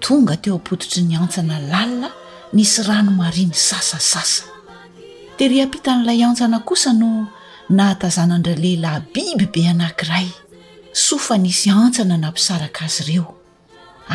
tonga 0.00 0.36
teo 0.36 0.56
apotitry 0.56 1.02
ny 1.04 1.16
antsana 1.16 1.60
lalina 1.60 2.10
nisy 2.52 2.82
rano 2.88 3.12
mariany 3.12 3.54
sasasasa 3.54 4.44
tery 5.38 5.60
apita 5.60 5.92
n'ilay 5.94 6.20
antsana 6.28 6.58
kosa 6.68 6.92
no 7.00 7.28
nahatazanan-dra 7.70 8.54
lehilahy 8.64 9.00
biby 9.14 9.46
be 9.52 9.62
anankiray 9.72 10.28
sofa 11.06 11.36
nisy 11.38 11.68
antsana 11.70 12.16
nampisaraka 12.16 12.82
azy 12.86 13.02
ireo 13.04 13.26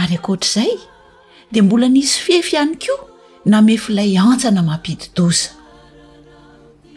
ary 0.02 0.16
akohatr'izay 0.17 0.71
dia 1.52 1.63
mbola 1.63 1.88
nisy 1.90 2.17
fiefy 2.26 2.55
ihany 2.57 2.76
koa 2.81 2.99
na 3.45 3.62
mefyilay 3.62 4.17
antsana 4.27 4.62
mampididoza 4.70 5.49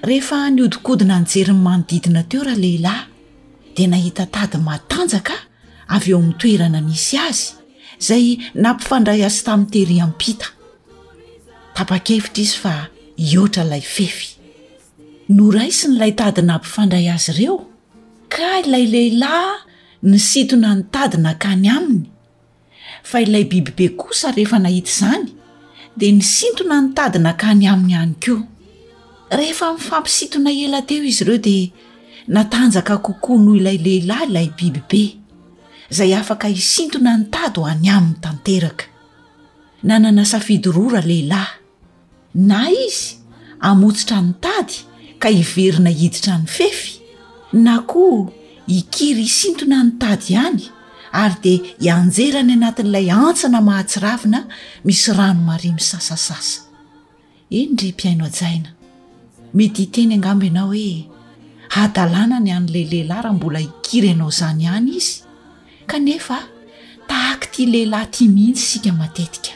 rehefa 0.09 0.51
niodikodina 0.51 1.15
anyjeryn'ny 1.21 1.63
manodidina 1.67 2.23
teo 2.31 2.43
raha 2.47 2.61
lehilahy 2.65 3.03
dia 3.77 3.87
nahita 3.89 4.25
tady 4.33 4.57
matanjaka 4.69 5.37
avy 5.95 6.11
eo 6.11 6.19
amin'nytoerana 6.19 6.81
nisy 6.81 7.17
azy 7.29 7.58
zay 8.01 8.39
nampifandray 8.55 9.23
azy 9.27 9.43
tamin'ny 9.45 9.71
tehri 9.75 9.99
aminy 10.03 10.19
pita 10.23 10.47
tapa-kefitra 11.75 12.43
izy 12.45 12.59
fa 12.63 12.73
ihoatra 13.19 13.65
ilay 13.67 13.83
fefy 13.83 14.29
no 15.35 15.51
ray 15.55 15.71
sy 15.75 15.91
nyilay 15.93 16.15
tady 16.19 16.43
nampifandray 16.47 17.09
azy 17.11 17.31
ireo 17.35 17.59
ka 18.31 18.63
ilay 18.63 18.87
lehilahy 18.87 19.63
ny 20.09 20.19
sintona 20.23 20.77
ny 20.79 20.87
tady 20.95 21.19
nakany 21.27 21.67
aminy 21.77 22.07
fa 23.03 23.23
ilay 23.27 23.45
bibi 23.45 23.75
be 23.77 23.87
kosa 24.01 24.31
rehefa 24.31 24.63
nahita 24.63 24.91
izany 24.91 25.27
de 25.99 26.13
ny 26.15 26.23
sintona 26.23 26.79
ny 26.85 26.95
tady 26.95 27.19
nakany 27.19 27.67
amin'ny 27.73 27.95
ihany 27.99 28.15
ko 28.25 28.35
rehefa 29.39 29.75
mifampisitona 29.75 30.55
ela 30.65 30.81
teo 30.87 31.03
izy 31.03 31.23
ireo 31.27 31.37
di 31.43 31.57
natanjaka 32.31 32.99
kokoa 33.03 33.43
noho 33.43 33.57
ilay 33.59 33.79
lehilahy 33.79 34.31
ilay 34.31 34.49
bibi 34.59 34.83
be 34.91 35.18
zay 35.89 36.13
afaka 36.13 36.49
isintona 36.53 37.17
ny 37.17 37.25
tady 37.33 37.57
ho 37.59 37.65
any 37.67 37.89
amin'ny 37.89 38.21
tanteraka 38.21 38.85
nanana 39.85 40.25
safidyrora 40.29 41.01
lehilahy 41.01 41.57
na 42.45 42.69
izy 42.69 43.17
amotsitra 43.61 44.21
ny 44.21 44.33
tady 44.41 44.75
ka 45.19 45.29
hiverina 45.33 45.89
hiditra 45.91 46.37
ny 46.39 46.47
fefy 46.47 47.01
na 47.53 47.81
koa 47.89 48.29
ikiry 48.69 49.25
isintona 49.25 49.79
ny 49.85 49.93
tady 49.97 50.33
ihany 50.37 50.63
ary 51.13 51.37
dea 51.43 51.61
ianjerany 51.89 52.53
anatin'ilay 52.57 53.09
antsana 53.09 53.61
mahatsiravina 53.65 54.45
misy 54.85 55.09
rano 55.17 55.41
marimy 55.41 55.81
sasasasa 55.81 56.69
eny 57.51 57.73
ndre 57.73 57.89
mpiaino 57.97 58.25
ajaina 58.29 58.71
mety 59.57 59.83
hiteny 59.83 60.13
angambo 60.15 60.45
ianao 60.45 60.69
hoe 60.69 61.09
hadalànany 61.73 62.51
an'ilay 62.57 62.85
lehilahy 62.85 63.11
raha 63.25 63.33
mbola 63.33 63.61
ikiry 63.61 64.09
ianao 64.13 64.31
zany 64.31 64.69
anyiz 64.69 65.25
kanefa 65.89 66.39
tahaky 67.09 67.49
ty 67.51 67.63
lehilahy 67.73 68.07
tia 68.13 68.29
mihitsy 68.35 68.67
sika 68.71 68.93
matetika 69.01 69.53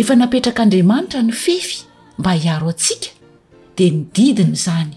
efa 0.00 0.14
napetrakaandriamanitra 0.20 1.20
ny 1.22 1.32
fefy 1.32 1.78
mba 2.18 2.32
hiaro 2.42 2.68
atsika 2.70 3.08
dia 3.76 3.90
nididiny 3.90 4.54
zany 4.64 4.96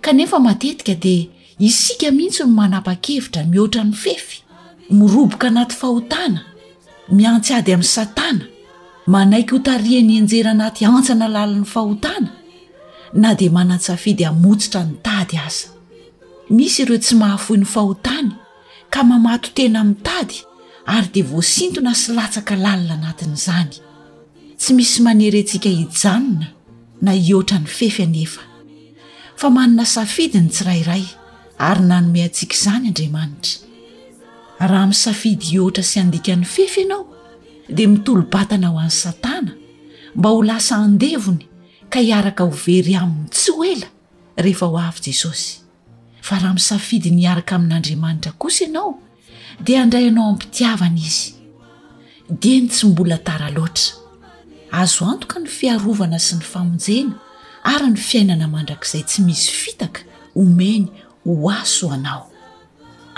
kanefa 0.00 0.36
matetika 0.46 0.94
dia 0.94 1.26
isika 1.58 2.10
mihitsy 2.10 2.42
ny 2.44 2.52
manapa-kevitra 2.58 3.42
mihoatra 3.52 3.82
ny 3.84 3.92
fefy 3.92 4.34
miroboka 4.90 5.46
anaty 5.48 5.74
fahotana 5.80 6.40
miantsy 7.16 7.54
ady 7.54 7.72
amin'ny 7.72 7.90
satana 7.96 8.44
manaiky 9.06 9.50
ho 9.54 9.58
taria 9.58 10.00
ny 10.02 10.14
anjera 10.20 10.50
anaty 10.50 10.84
antsana 10.90 11.26
lalan'ny 11.34 11.66
fahotana 11.74 12.30
na 13.22 13.34
dea 13.38 13.50
mana-tsafidy 13.56 14.24
amotsitra 14.24 14.80
ny 14.84 14.94
tady 15.02 15.36
aza 15.46 15.68
misy 16.54 16.82
ireo 16.82 16.98
tsy 16.98 17.14
mahafoi 17.14 17.56
ny 17.58 17.64
fahotany 17.74 18.30
ka 18.94 19.02
mamato 19.02 19.50
tena 19.50 19.82
mitady 19.82 20.46
ary 20.86 21.10
dia 21.10 21.26
voasintona 21.26 21.90
sy 21.98 22.14
latsaka 22.14 22.54
lalina 22.54 22.94
anatin' 22.94 23.34
izany 23.34 23.74
tsy 24.54 24.70
misy 24.70 25.02
maneryantsika 25.02 25.66
hijanona 25.66 26.46
na 27.02 27.10
hihoatra 27.10 27.58
ny 27.58 27.66
fefy 27.66 28.06
anefa 28.06 28.42
fa 29.40 29.50
manana 29.50 29.82
safidi 29.94 30.38
ny 30.38 30.46
tsirairay 30.54 31.04
ary 31.58 31.82
nanome 31.90 32.22
antsika 32.28 32.54
izany 32.58 32.86
andriamanitra 32.94 33.66
raha 34.70 34.86
misafidy 34.92 35.46
ihoatra 35.58 35.82
sy 35.90 35.96
andika 36.04 36.30
n'ny 36.38 36.46
fefy 36.54 36.78
ianao 36.86 37.02
dia 37.76 37.88
mitolo-batana 37.94 38.66
aho 38.70 38.78
any 38.78 38.94
satana 39.02 39.52
mba 40.16 40.28
ho 40.30 40.38
lasa 40.50 40.74
andevony 40.86 41.44
ka 41.90 41.98
hiaraka 41.98 42.46
ho 42.46 42.54
very 42.66 42.94
aminy 42.94 43.26
tsy 43.34 43.50
ho 43.58 43.66
ela 43.74 43.88
rehefa 44.38 44.70
ho 44.70 44.78
avy 44.86 45.02
jesosy 45.10 45.63
fa 46.24 46.38
raha 46.40 46.54
misafidy 46.56 47.10
ny 47.18 47.24
araka 47.32 47.52
amin'n'andriamanitra 47.58 48.30
kosa 48.42 48.62
ianao 48.64 48.92
dia 49.66 49.80
andray 49.84 50.06
anao 50.10 50.26
ampitiavana 50.32 50.96
izy 51.08 51.26
di 52.40 52.52
ny 52.62 52.66
tsy 52.72 52.86
mbola 52.92 53.18
tara 53.26 53.48
loatra 53.56 53.92
azo 54.80 55.04
antoka 55.12 55.36
ny 55.42 55.48
fiarovana 55.56 56.18
sy 56.26 56.34
ny 56.38 56.44
famonjena 56.52 57.14
ary 57.74 57.88
ny 57.92 57.96
fiainana 58.08 58.46
mandrakizay 58.54 59.02
tsy 59.08 59.18
misy 59.26 59.50
fitaka 59.62 60.00
homeny 60.36 60.86
ho 61.28 61.48
aso 61.60 61.86
anao 61.96 62.24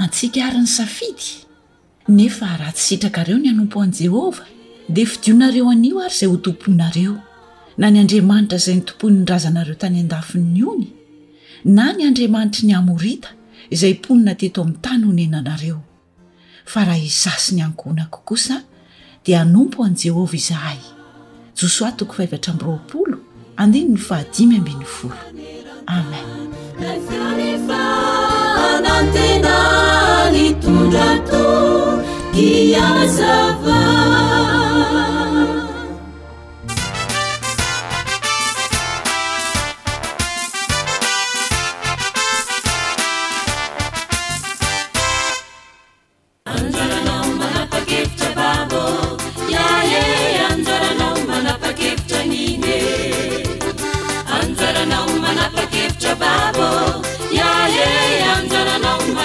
antsika 0.02 0.38
ary 0.48 0.60
ny 0.66 0.66
safidy 0.78 1.28
nefa 2.18 2.46
raha 2.58 2.72
tsy 2.74 2.86
sitrakareo 2.88 3.38
ny 3.38 3.48
anompo 3.54 3.76
an'i 3.86 3.96
jehova 4.02 4.42
dea 4.94 5.06
fidionareo 5.12 5.66
anio 5.74 5.96
ary 6.04 6.14
izay 6.16 6.28
ho 6.30 6.36
tomponareo 6.46 7.14
na 7.78 7.86
ny 7.90 7.96
andriamanitra 8.02 8.58
izay 8.58 8.74
ny 8.82 8.82
tompoin'ny 8.88 9.24
razanareo 9.32 9.74
tany 9.80 9.98
an-dafin'nyony 10.02 10.88
na 11.66 11.90
ny 11.92 12.04
andriamanitra 12.06 12.62
ny 12.62 12.72
amorita 12.78 13.28
izay 13.70 13.94
mponina 13.98 14.34
teto 14.38 14.62
amin'ny 14.62 14.78
tany 14.82 15.04
ho 15.06 15.12
nenanareo 15.12 15.80
fa 16.64 16.84
raha 16.84 16.98
hizasy 17.02 17.54
ny 17.56 17.62
ankohonako 17.66 18.20
kosa 18.24 18.62
dia 19.24 19.40
anompo 19.40 19.84
an' 19.84 19.94
jehova 19.98 20.36
izahay 20.36 20.78
josoa 21.60 21.92
toko 21.92 22.12
favatra 22.12 22.54
mraolo 22.54 23.18
andeny 23.56 23.88
ny 23.88 23.96
fahadiy 23.96 24.84
folo 24.84 25.14
amenn 25.86 26.34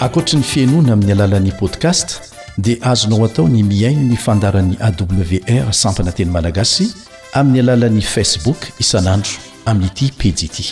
akoatra 0.00 0.38
ny 0.38 0.44
fienona 0.44 0.92
amin'ny 0.92 1.12
alalan'ni 1.12 1.52
podcast 1.60 2.22
dia 2.58 2.76
azonao 2.82 3.24
atao 3.24 3.48
ny 3.48 3.62
miaigny 3.64 4.08
ny 4.10 4.16
fandaran'y 4.16 4.76
awr 4.80 5.72
sampana 5.74 6.12
teny 6.12 6.30
malagasy 6.30 6.88
amin'ny 7.32 7.60
alalan'ni 7.64 8.02
facebook 8.14 8.56
isanandro 8.80 9.45
amin'n'ity 9.66 10.08
pejy 10.18 10.46
ity 10.46 10.66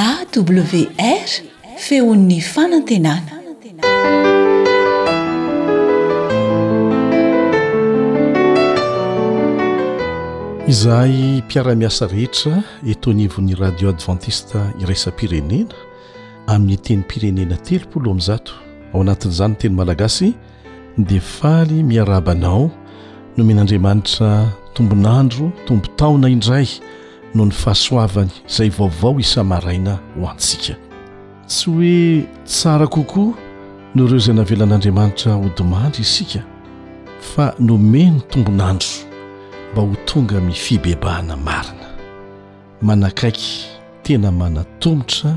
awr 0.00 1.32
feon'ny 1.84 2.38
fanantenana 2.44 3.36
izahay 10.72 11.42
mpiara-miasa 11.44 12.04
rehetra 12.16 12.54
etonivon'i 12.94 13.54
radio 13.62 13.86
advantista 13.94 14.60
irasa 14.82 15.12
pirenena 15.18 15.76
amin'ny 16.54 16.80
teny 16.86 17.02
pirenena 17.10 17.56
telopoloh 17.68 18.14
amin'nzato 18.16 18.52
ao 18.94 18.98
anatin'izany 19.04 19.52
teny 19.60 19.74
malagasy 19.80 20.28
defaly 21.12 21.78
miarabanao 21.90 22.64
no 23.36 23.42
men'andriamanitra 23.48 24.30
tombonandro 24.76 25.44
tombon 25.66 25.92
taona 26.00 26.28
indray 26.36 26.68
no 27.34 27.44
ny 27.44 27.50
fahasoavany 27.52 28.30
izay 28.48 28.68
vaovao 28.70 29.20
isamaraina 29.20 29.98
ho 30.20 30.28
antsika 30.28 30.74
tsy 31.46 31.70
hoe 31.70 32.26
tsara 32.44 32.86
kokoa 32.86 33.34
no 33.94 34.04
ireo 34.04 34.16
izay 34.16 34.34
navelan'andriamanitra 34.34 35.32
hodimandry 35.34 36.00
isika 36.02 36.40
fa 37.34 37.52
nomeny 37.58 38.20
tombonandro 38.20 38.88
mba 39.72 39.82
ho 39.82 39.94
tonga 40.04 40.40
mifibebahana 40.40 41.36
marina 41.36 41.88
manakaiky 42.82 43.64
tena 44.02 44.30
manatombotra 44.32 45.36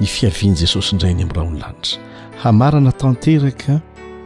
ny 0.00 0.06
fiavian' 0.06 0.56
jesosy 0.56 0.92
indray 0.92 1.14
ny 1.14 1.22
amin'nyraha 1.22 1.48
ony 1.50 1.58
lanitra 1.60 1.98
hamarana 2.42 2.92
tanteraka 2.92 3.80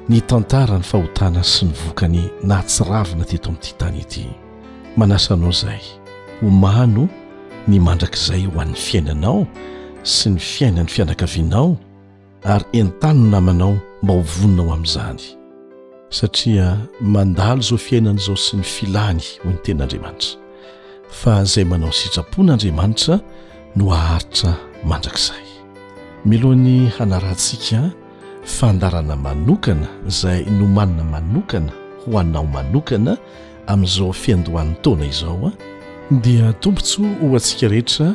ny 0.09 0.21
tantara 0.21 0.79
ny 0.79 0.83
fahotana 0.83 1.45
sy 1.45 1.65
ny 1.67 1.73
vokany 1.87 2.21
nahtsiravina 2.43 3.25
teto 3.25 3.49
amin'nyity 3.49 3.75
tany 3.79 3.99
ity 4.01 4.27
manasanao 4.97 5.51
izay 5.51 6.00
ho 6.41 6.49
mano 6.49 7.09
ny 7.69 7.77
mandrakizay 7.79 8.49
ho 8.49 8.61
an'ny 8.65 8.73
fiainanao 8.77 9.45
sy 10.03 10.33
ny 10.33 10.41
fiainany 10.41 10.89
fianakavinao 10.89 11.69
ary 12.55 12.65
entanono 12.81 13.29
namanao 13.35 13.73
mba 14.03 14.13
hovoninao 14.19 14.69
amin'izany 14.75 15.21
satria 16.19 16.67
mandalo 17.15 17.61
izao 17.65 17.79
fiainana 17.87 18.19
izao 18.23 18.37
sy 18.45 18.53
ny 18.59 18.65
filany 18.75 19.25
hoy 19.45 19.53
ny 19.55 19.59
ten'andriamanitra 19.65 20.41
fa 21.21 21.33
izay 21.47 21.65
manao 21.71 21.93
sitrapon'andriamanitra 22.01 23.15
no 23.77 23.85
aharitra 23.99 24.51
mandrakizay 24.91 25.45
milohan'ny 26.31 26.77
hanarantsika 26.99 27.81
fandarana 28.57 29.17
manokana 29.27 29.89
izay 30.09 30.41
no 30.59 30.65
manina 30.77 31.05
manokana 31.15 31.71
ho 32.07 32.17
haninao 32.19 32.47
manokana 32.57 33.13
amin'izao 33.73 34.13
fiandohan'ny 34.23 34.73
taona 34.83 35.05
izao 35.15 35.49
a 35.53 35.53
dia 36.19 36.51
tompontsoa 36.59 37.07
ho 37.23 37.35
antsika 37.39 37.69
rehetra 37.69 38.15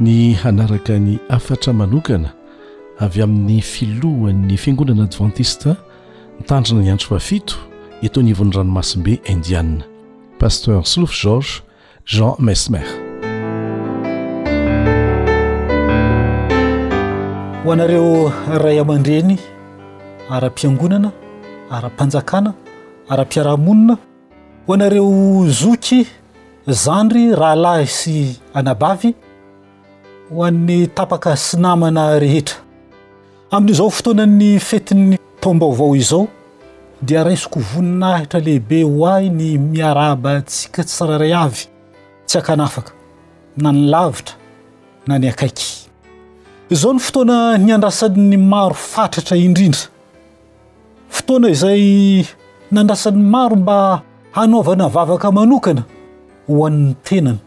ny 0.00 0.34
hanaraka 0.34 0.98
ny 0.98 1.18
afatra 1.28 1.72
manokana 1.72 2.30
avy 2.98 3.22
amin'ny 3.22 3.58
filohan'ny 3.60 4.56
fiangonana 4.56 5.02
advantista 5.04 5.76
ntandrina 6.40 6.82
ny 6.82 6.90
antro 6.92 7.16
vafito 7.16 7.54
etony 8.02 8.30
ivon'ny 8.30 8.54
ranomasimbe 8.54 9.18
indianna 9.26 9.82
paster 10.38 10.84
slof 10.86 11.10
gorge 11.24 11.62
jean 12.06 12.34
mesmer 12.38 12.86
ho 17.64 17.72
anareo 17.72 18.32
ray 18.62 18.78
aman-dreny 18.78 19.38
ara-piangonana 20.30 21.10
ara-panjakana 21.70 22.54
ara-piarahamonina 23.08 23.98
ho 24.66 24.74
anareo 24.74 25.10
zoky 25.50 26.06
zandry 26.66 27.30
rahalahy 27.36 27.84
sy 27.84 28.40
anabavy 28.56 29.12
ho 30.32 30.44
an'ny 30.48 30.88
tapaka 30.96 31.36
sy 31.36 31.60
namana 31.60 32.16
rehetra 32.18 32.56
amin'izao 33.52 33.90
fotoana 33.92 34.24
ny 34.24 34.56
fetin'ny 34.58 35.18
tombavao 35.44 35.92
izao 35.96 36.24
dia 37.04 37.20
raisiko 37.24 37.60
voninahitra 37.60 38.40
lehibe 38.40 38.80
ho 38.82 39.04
ahi 39.06 39.28
ny 39.28 39.58
miaraaba 39.60 40.32
tsika 40.48 40.82
tsirairay 40.88 41.34
avy 41.44 41.62
tsy 42.28 42.36
akanafaka 42.40 42.92
na 43.62 43.68
ny 43.72 43.80
lavitra 43.92 44.34
na 45.06 45.14
ny 45.20 45.28
akaiky 45.30 45.68
izao 46.72 46.92
ny 46.96 47.00
fotoana 47.06 47.36
ny 47.64 47.70
andrasan'ny 47.76 48.36
maro 48.52 48.72
fatratra 48.74 49.36
indrindra 49.36 49.82
fotoana 51.14 51.48
izay 51.54 51.84
ny 52.72 52.78
andrasan'ny 52.80 53.20
maro 53.34 53.56
mba 53.60 53.76
hanaovana 54.36 54.86
vavaka 54.94 55.28
manokana 55.38 55.82
ho 56.48 56.64
an'ny 56.66 56.94
tenany 57.04 57.38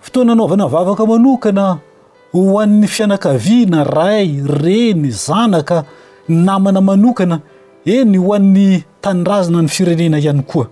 fotoana 0.00 0.32
anaovana 0.32 0.66
vavaka 0.66 1.06
manokana 1.06 1.80
ho 2.34 2.60
an'ny 2.60 2.86
fianakaviana 2.86 3.84
ray 3.84 4.40
reny 4.42 5.08
zanaka 5.10 5.84
namana 6.28 6.80
manokana 6.80 7.40
eny 7.86 8.18
ho 8.18 8.34
an'ny 8.34 8.84
tanidrazana 9.00 9.62
ny 9.62 9.68
firenena 9.68 10.18
ihany 10.18 10.42
koa 10.42 10.66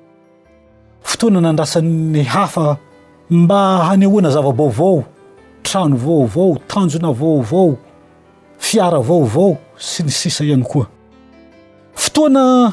fotoana 1.02 1.40
nandrasan'ny 1.40 2.22
hafa 2.24 2.76
mba 3.30 3.60
hanyhoana 3.90 4.30
zavabaovao 4.30 5.04
trano 5.62 5.96
vaovao 5.96 6.58
tanjona 6.66 7.10
vaovao 7.12 7.76
fiara 8.58 8.98
vaovao 8.98 9.56
sy 9.78 10.02
ny 10.02 10.10
sisa 10.10 10.44
ihany 10.44 10.62
koa 10.64 10.86
fotoana 11.94 12.72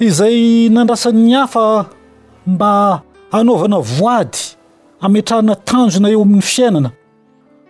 izay 0.00 0.68
nandrasan'ny 0.72 1.32
hafa 1.34 1.86
mba 2.46 3.02
anaovana 3.30 3.78
voady 3.78 4.38
ametrahana 5.00 5.54
tanjona 5.54 6.08
eo 6.10 6.22
amin'ny 6.22 6.42
fiainana 6.42 6.90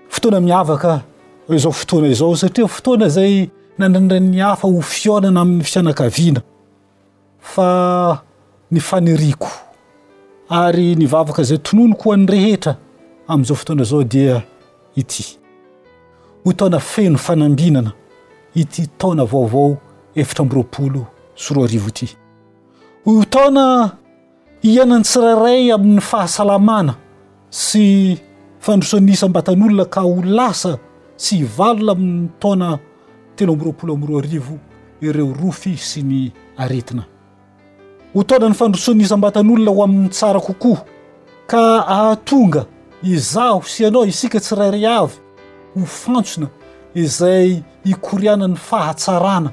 fotoana 0.09 0.41
miavaka 0.41 1.01
izao 1.49 1.73
fotoana 1.73 2.09
izao 2.09 2.37
satria 2.37 2.69
fotoana 2.69 3.09
zay 3.09 3.49
nandrandranny 3.79 4.39
hafa 4.41 4.69
ho 4.69 4.81
fionana 4.83 5.41
amin'ny 5.41 5.65
fianakaviana 5.65 6.41
fa 7.41 8.19
ny 8.71 8.81
faneriko 8.81 9.49
ary 10.49 10.95
ny 10.97 11.07
vavaka 11.07 11.43
zay 11.43 11.59
tononoko 11.59 12.03
hoany 12.05 12.27
rehetra 12.27 12.77
amn'izao 13.29 13.57
fotoana 13.57 13.85
zao 13.85 14.05
dia 14.05 14.43
ity 14.95 15.39
ho 16.45 16.53
taona 16.53 16.81
feno 16.81 17.19
fanambinana 17.19 17.93
ity 18.55 18.87
taona 18.99 19.25
vaovao 19.25 19.77
efatra 20.15 20.43
amboropolo 20.43 21.07
soroa 21.35 21.65
arivo 21.65 21.89
ity 21.89 22.17
ho 23.07 23.25
taona 23.25 23.91
ianany 24.67 25.05
tsirairay 25.05 25.71
amin'ny 25.75 26.01
fahasalamana 26.11 26.95
sy 27.51 28.17
fandrosoan'ny 28.65 29.13
isam-batan' 29.15 29.63
olona 29.67 29.87
ka 29.95 30.03
ho 30.03 30.19
lasa 30.39 30.73
sy 31.17 31.39
ivalona 31.47 31.93
amin'ny 31.93 32.29
taona 32.43 32.71
telo 33.37 33.53
amboroapoloamboro 33.55 34.19
arivo 34.19 34.57
ireo 35.07 35.31
rofy 35.39 35.77
sy 35.79 36.03
ny 36.03 36.19
aretina 36.59 37.05
ho 38.15 38.25
taona 38.27 38.51
ny 38.51 38.59
fandrosoan'ny 38.59 39.07
isam-batan'olona 39.07 39.71
ho 39.77 39.87
amin'ny 39.87 40.11
tsara 40.11 40.41
kokoa 40.43 40.83
ka 41.51 41.65
ahatonga 41.97 42.67
izaho 43.03 43.63
sy 43.63 43.85
ianao 43.87 44.07
isika 44.11 44.41
tsirairay 44.43 44.87
avy 44.99 45.21
ho 45.77 45.87
fantsona 46.03 46.51
izay 46.95 47.61
ikorianan'ny 47.87 48.59
fahatsarana 48.69 49.53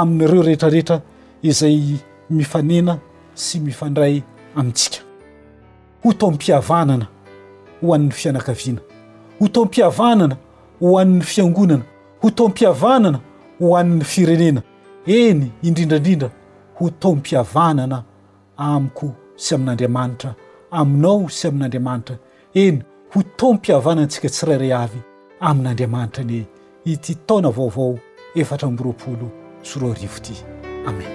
amin'ireo 0.00 0.42
rehetrarehetra 0.48 1.02
izay 1.44 1.98
mifanena 2.30 2.96
sy 3.34 3.60
mifandray 3.60 4.22
amintsika 4.56 4.98
ho 6.04 6.12
tao 6.12 6.28
ampiavanana 6.28 7.06
ho 7.82 7.94
an'ny 7.94 8.10
fianakaviana 8.12 8.80
ho 9.40 9.48
tao 9.48 9.62
am-piavanana 9.64 10.36
ho 10.80 10.98
an'ny 10.98 11.22
fiangonana 11.22 11.84
ho 12.22 12.30
tao 12.30 12.46
m-piavanana 12.48 13.20
ho 13.60 13.76
an'ny 13.76 14.04
firenena 14.04 14.62
eny 15.06 15.50
indrindraindrindra 15.62 16.30
ho 16.80 16.90
tao 16.90 17.12
m-piavanana 17.16 18.04
amiko 18.56 19.14
sy 19.36 19.54
amin'andriamanitra 19.56 20.34
aminao 20.70 21.28
sy 21.28 21.48
amin'andriamanitra 21.48 22.18
eny 22.54 22.82
ho 23.14 23.22
tao 23.36 23.52
mpiavanana 23.54 24.06
ntsika 24.06 24.28
tsyrairey 24.28 24.72
avy 24.72 25.00
amin'andriamanitra 25.40 26.22
anie 26.24 26.46
itytaona 26.84 27.50
vaovao 27.50 27.98
efatra 28.34 28.70
mboroapolo 28.70 29.26
soroarivoity 29.62 30.36
amen 30.88 31.13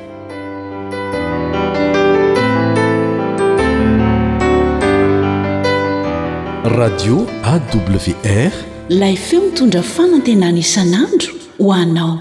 radio 6.76 7.26
awr 7.48 8.54
ilay 8.94 9.16
feo 9.18 9.42
mitondra 9.44 9.82
fanantenany 9.96 10.60
isanandro 10.66 11.34
ho 11.66 11.70
anao 11.82 12.16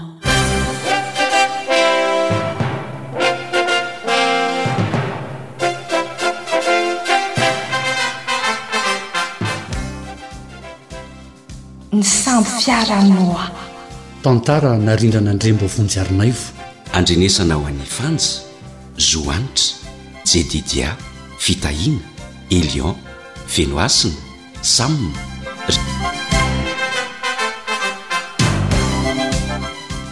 ny 11.93 12.03
samby 12.03 12.49
piarannoa 12.59 13.43
tantara 14.23 14.71
narindranandre 14.87 15.51
mba 15.57 15.67
vonjiarinaivo 15.75 16.45
andrenesana 16.99 17.53
ho 17.59 17.65
anyfanjy 17.71 18.25
zoanitra 19.09 19.69
jedidia 20.31 20.89
vitahina 21.45 22.03
elion 22.61 22.95
venoasina 23.57 24.28
saminy 24.61 25.15
ry 25.67 25.77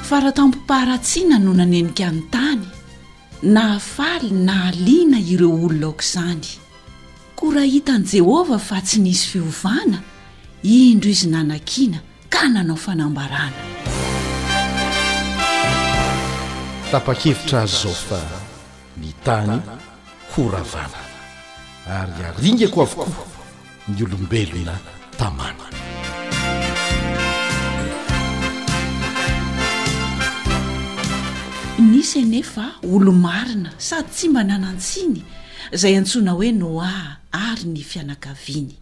faratampi-paharatsina 0.08 1.38
no 1.39 1.54
nanenika 1.54 2.08
ny 2.12 2.22
tany 2.32 2.63
na 3.51 3.75
afaly 3.75 4.32
na 4.32 4.54
halina 4.72 5.20
ireo 5.20 5.51
olonaoko 5.68 6.01
izany 6.04 6.48
kora 7.36 7.62
hitan'i 7.68 8.08
jehovah 8.13 8.60
fa 8.62 8.82
tsy 8.82 9.00
nisy 9.04 9.25
fiovana 9.32 10.00
indro 10.63 11.10
izy 11.12 11.27
nanankina 11.27 12.00
ka 12.30 12.48
nanao 12.48 12.77
fanambarana 12.80 13.60
tapa-kevitra 16.92 17.62
azy 17.68 17.75
izao 17.75 17.94
fa 18.08 18.20
mitany 19.00 19.60
koravana 20.36 21.00
ary 21.88 22.22
aringako 22.30 22.82
avokoa 22.82 23.37
ny 23.89 24.03
olombelona 24.03 24.75
tamana 25.17 25.67
nisynefa 31.91 32.65
olo-marina 32.94 33.72
sady 33.88 34.10
tsy 34.15 34.27
mba 34.34 34.41
n 34.48 34.51
anan-tsiny 34.58 35.17
izay 35.75 35.96
antsoina 36.00 36.32
hoe 36.38 36.50
noa 36.62 36.96
ary 37.48 37.65
ny 37.74 37.79
fianakaviany 37.91 38.74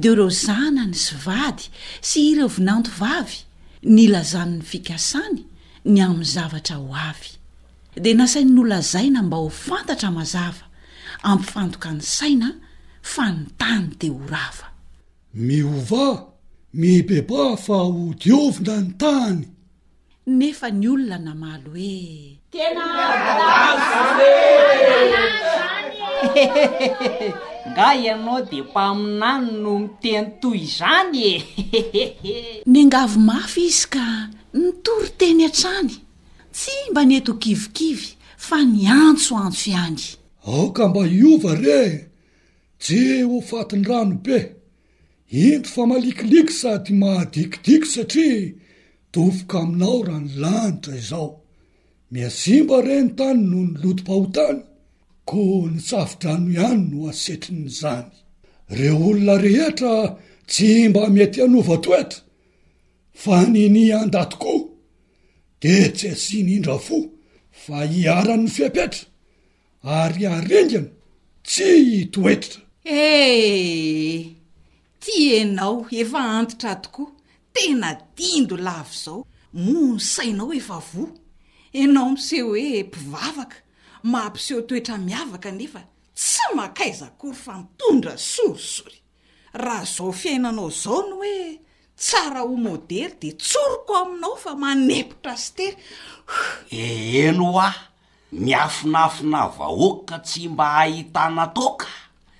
dia 0.00 0.10
oreo 0.14 0.30
zana 0.46 0.82
ny 0.90 0.96
sy 1.04 1.14
vady 1.26 1.64
sy 2.08 2.16
iry 2.34 2.42
ovinanto 2.50 2.90
vavy 3.02 3.38
ny 3.94 4.04
lazanin'ny 4.12 4.64
fikasany 4.70 5.42
ny 5.92 5.98
amin'ny 6.04 6.26
zavatra 6.34 6.76
ho 6.82 6.88
avy 7.10 7.30
dia 8.02 8.18
nasain'nyolazaina 8.20 9.20
mba 9.26 9.36
ho 9.42 9.46
fantatra 9.66 10.10
mazava 10.18 10.64
ampifantoka 11.30 11.88
ny 11.98 12.02
saina 12.18 12.48
miova 15.34 16.24
mibeba 16.74 17.56
fa 17.56 17.78
o 17.84 18.14
diovina 18.20 18.76
ny 18.80 18.90
tany 19.00 19.38
nefa 20.38 20.68
ny 20.70 20.86
olona 20.88 21.18
namalo 21.18 21.70
hoetenag 21.76 22.50
nga 27.72 27.88
ianao 28.02 28.40
dia 28.50 28.64
mpaminany 28.64 29.50
no 29.62 29.72
miteny 29.82 30.28
toy 30.42 30.60
izany 30.68 31.22
e 31.34 31.40
nyangavo 32.72 33.16
mafy 33.28 33.64
izy 33.68 33.86
ka 33.92 34.06
nitory 34.52 35.08
teny 35.18 35.42
han-trany 35.46 35.96
tsy 36.52 36.74
mba 36.90 37.02
neto 37.08 37.32
hkivikivy 37.38 38.08
fa 38.36 38.58
ny 38.64 38.84
antsoantso 38.86 39.66
ihany 39.70 40.04
aoka 40.46 40.88
mba 40.88 41.02
iova 41.08 41.54
re 41.64 42.07
tsy 42.82 43.00
ho 43.28 43.38
fatiny 43.48 43.84
ranobe 43.90 44.38
indo 45.48 45.68
famalikilika 45.74 46.52
sady 46.60 46.92
mahadikidiky 47.02 47.86
satria 47.94 48.52
tofoka 49.14 49.58
aminao 49.64 49.98
ra 50.08 50.16
ny 50.22 50.30
lanitra 50.42 50.94
izao 51.02 51.30
miasimba 52.12 52.76
reny 52.88 53.10
tany 53.18 53.40
no 53.50 53.60
ny 53.68 53.74
lotom-pahotany 53.82 54.58
ko 55.28 55.40
nysafidrano 55.74 56.48
ihany 56.54 56.84
no 56.90 56.98
asetrin'izany 57.10 58.08
re 58.78 58.88
olona 59.06 59.34
rehetra 59.44 59.94
tsy 60.50 60.68
mba 60.90 61.02
mety 61.14 61.38
anova 61.44 61.76
toetra 61.84 62.22
fa 63.22 63.36
niny 63.54 63.86
an-datokoa 63.98 64.66
de 65.62 65.74
tsy 65.96 66.06
asiany 66.14 66.52
indra 66.56 66.76
fo 66.86 66.96
fa 67.62 67.78
hiaranny 67.92 68.48
fiapetra 68.54 69.04
ary 70.02 70.22
aringano 70.34 70.90
tsy 71.46 71.68
itoetra 72.02 72.60
ehe 72.88 74.36
ti 75.02 75.16
enao 75.40 75.76
efa 76.00 76.20
antitra 76.38 76.74
tokoa 76.84 77.10
tena 77.54 77.90
dindo 78.16 78.56
lavy 78.68 78.90
izao 78.96 79.18
mo 79.62 79.80
ny 79.94 80.00
sainao 80.12 80.50
efa 80.58 80.78
vo 80.88 81.02
enao 81.82 82.08
miseho 82.16 82.48
hoe 82.52 82.82
mpivavaka 82.88 83.58
mahmpiseho 84.12 84.60
toetra 84.68 84.96
miavaka 85.06 85.50
nefa 85.58 85.80
tsy 86.18 86.44
makaizakory 86.56 87.36
fa 87.44 87.52
mitondra 87.60 88.14
sorisory 88.32 88.98
raha 89.64 89.84
zao 89.94 90.10
fiainanao 90.20 90.70
zao 90.82 91.00
no 91.10 91.16
hoe 91.20 91.36
tsara 92.02 92.40
ho 92.48 92.54
môdely 92.64 93.02
de 93.20 93.30
tsoroko 93.44 93.92
aminao 94.02 94.34
fa 94.44 94.52
manepotra 94.62 95.34
stery 95.44 95.76
eeno 96.78 97.48
eh, 97.50 97.56
hah 97.60 97.76
miafinafina 98.44 99.40
vahoaka 99.58 100.16
tsy 100.26 100.42
mba 100.52 100.66
hahitana 100.76 101.44
taka 101.56 101.90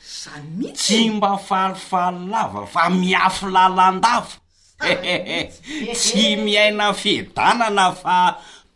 samitysy 0.08 1.10
mba 1.12 1.36
falifalilava 1.36 2.66
fa 2.66 2.90
miafilalandava 2.90 4.32
tsy 5.94 6.36
miaina 6.44 6.92
fidanana 7.00 7.92
fa 8.02 8.18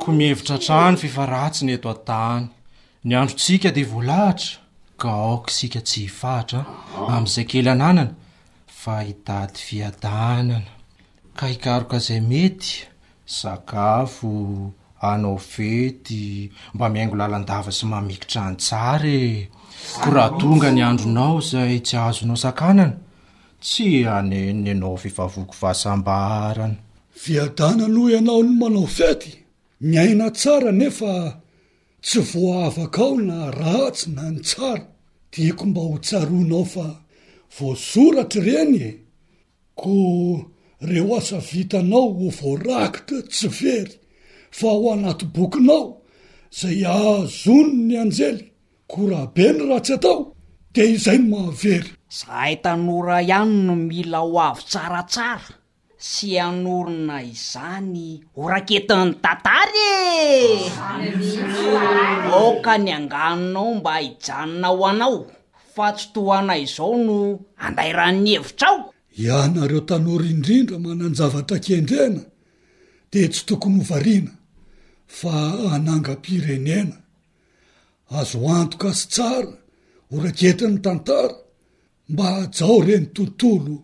ko 0.00 0.06
mihevitra 0.16 0.54
atrano 0.58 0.96
fifaratsiny 1.02 1.72
eto 1.76 1.88
an-tany 1.94 2.44
nyandrontsika 3.08 3.68
di 3.72 3.82
voalahitra 3.90 4.63
akey 5.10 7.62
aahitaty 8.92 9.56
fiaananaka 9.66 11.44
ikarokazay 11.54 12.20
mety 12.20 12.72
sakafo 13.26 14.30
anao 15.00 15.38
fety 15.54 16.22
mba 16.74 16.86
miaingo 16.88 17.16
lalandava 17.16 17.72
sy 17.72 17.86
mamikitra 17.92 18.42
any 18.46 18.56
tsary 18.66 19.22
e. 19.38 19.40
koraha 20.04 20.30
tonga 20.40 20.68
ny 20.72 20.82
andronao 20.88 21.38
zay 21.50 21.76
tsy 21.86 21.94
ahazonao 21.96 22.36
sakanana 22.44 22.96
tsy 23.64 23.88
anenny 24.16 24.68
anao 24.74 24.96
fifavoky 25.02 25.54
fahasambaranyiana 25.60 27.84
noo 27.94 28.08
ianao 28.12 28.42
no 28.42 28.48
manao 28.60 28.86
fety 28.98 29.32
miaina 29.88 30.26
tsaa 30.38 30.72
nefa 30.80 31.14
tsy 32.04 32.20
vo 32.30 32.42
avakaao 32.66 33.14
nan 34.16 34.36
tiako 35.34 35.64
mba 35.70 35.80
ho 35.88 35.96
tsaroanao 36.06 36.64
fa 36.74 36.86
voasoratra 37.56 38.40
ireny 38.50 38.76
e 38.88 38.90
ko 39.80 39.92
reo 40.90 41.10
asa 41.18 41.38
vitanao 41.48 42.06
ho 42.18 42.26
voarakita 42.38 43.16
tsy 43.32 43.48
very 43.58 43.94
fa 44.58 44.68
ho 44.78 44.84
anaty 44.94 45.24
bokinao 45.34 45.84
izay 46.54 46.80
aazono 46.98 47.72
ny 47.88 47.94
anjely 48.02 48.42
korabe 48.90 49.46
ny 49.56 49.62
ratsy 49.70 49.92
atao 49.96 50.18
dia 50.72 50.84
izay 50.96 51.18
no 51.20 51.26
mahavery 51.32 51.90
izahay 52.12 52.54
tanora 52.64 53.16
ihany 53.30 53.54
no 53.66 53.74
mila 53.88 54.20
ho 54.26 54.32
avy 54.48 54.62
tsaratsara 54.70 55.48
tsy 56.10 56.28
anorona 56.46 57.16
izany 57.34 58.06
oraketiny 58.42 59.10
tantary 59.24 59.88
e 60.28 60.34
loka 62.32 62.74
ny 62.84 62.90
anganonao 62.98 63.70
mba 63.80 63.94
hijanona 64.04 64.68
o 64.78 64.80
anao 64.92 65.16
fa 65.74 65.86
tsy 65.96 66.06
toh 66.14 66.30
ana 66.38 66.54
izao 66.64 66.94
no 67.06 67.16
andairan'ny 67.64 68.30
hevitra 68.36 68.66
ao 68.70 68.78
ianareo 69.24 69.82
tanory 69.90 70.28
indrindra 70.34 70.76
manan-javatra 70.84 71.56
kendrena 71.66 72.22
de 73.10 73.20
tsy 73.32 73.40
tokony 73.48 73.76
hovariana 73.80 74.32
fa 75.18 75.34
hanangam-pireneena 75.72 76.96
azo 78.18 78.38
antoka 78.58 78.90
sy 78.98 79.04
tsara 79.12 79.52
oranketi 80.14 80.64
ny 80.72 80.78
tantara 80.84 81.36
mba 82.12 82.24
ajao 82.42 82.76
reny 82.86 83.06
tontolo 83.16 83.74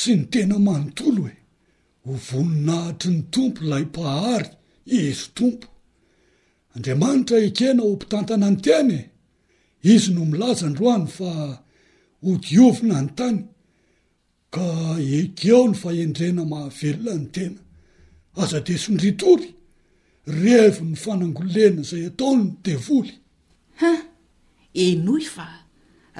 sy 0.00 0.10
ny 0.16 0.22
tena 0.32 0.56
manontoloe 0.66 1.32
hovoninahitry 2.06 3.10
ny 3.14 3.20
tompo 3.32 3.60
ilay 3.64 3.82
mpahary 3.88 4.50
izy 4.98 5.26
tompo 5.38 5.68
andriamanitra 6.74 7.36
ekena 7.48 7.80
o 7.82 7.90
mpitantana 7.96 8.46
any 8.50 8.58
teny 8.66 8.90
e 8.98 9.02
izy 9.94 10.08
no 10.16 10.22
milaza 10.30 10.66
ndroany 10.70 11.06
fa 11.16 11.30
hodiovina 12.24 12.96
ny 13.04 13.08
tany 13.18 13.38
ka 14.54 14.66
ekeo 15.20 15.62
ny 15.68 15.74
faendrena 15.82 16.42
mahavelona 16.52 17.22
ny 17.22 17.28
tena 17.36 17.60
aza 18.42 18.58
de 18.66 18.74
sondritory 18.84 19.48
revo 20.42 20.82
ny 20.90 20.96
fanangolena 21.02 21.80
izay 21.84 22.04
ataono 22.10 22.44
devolya 22.64 23.16
enoy 24.84 25.24
fa 25.34 25.46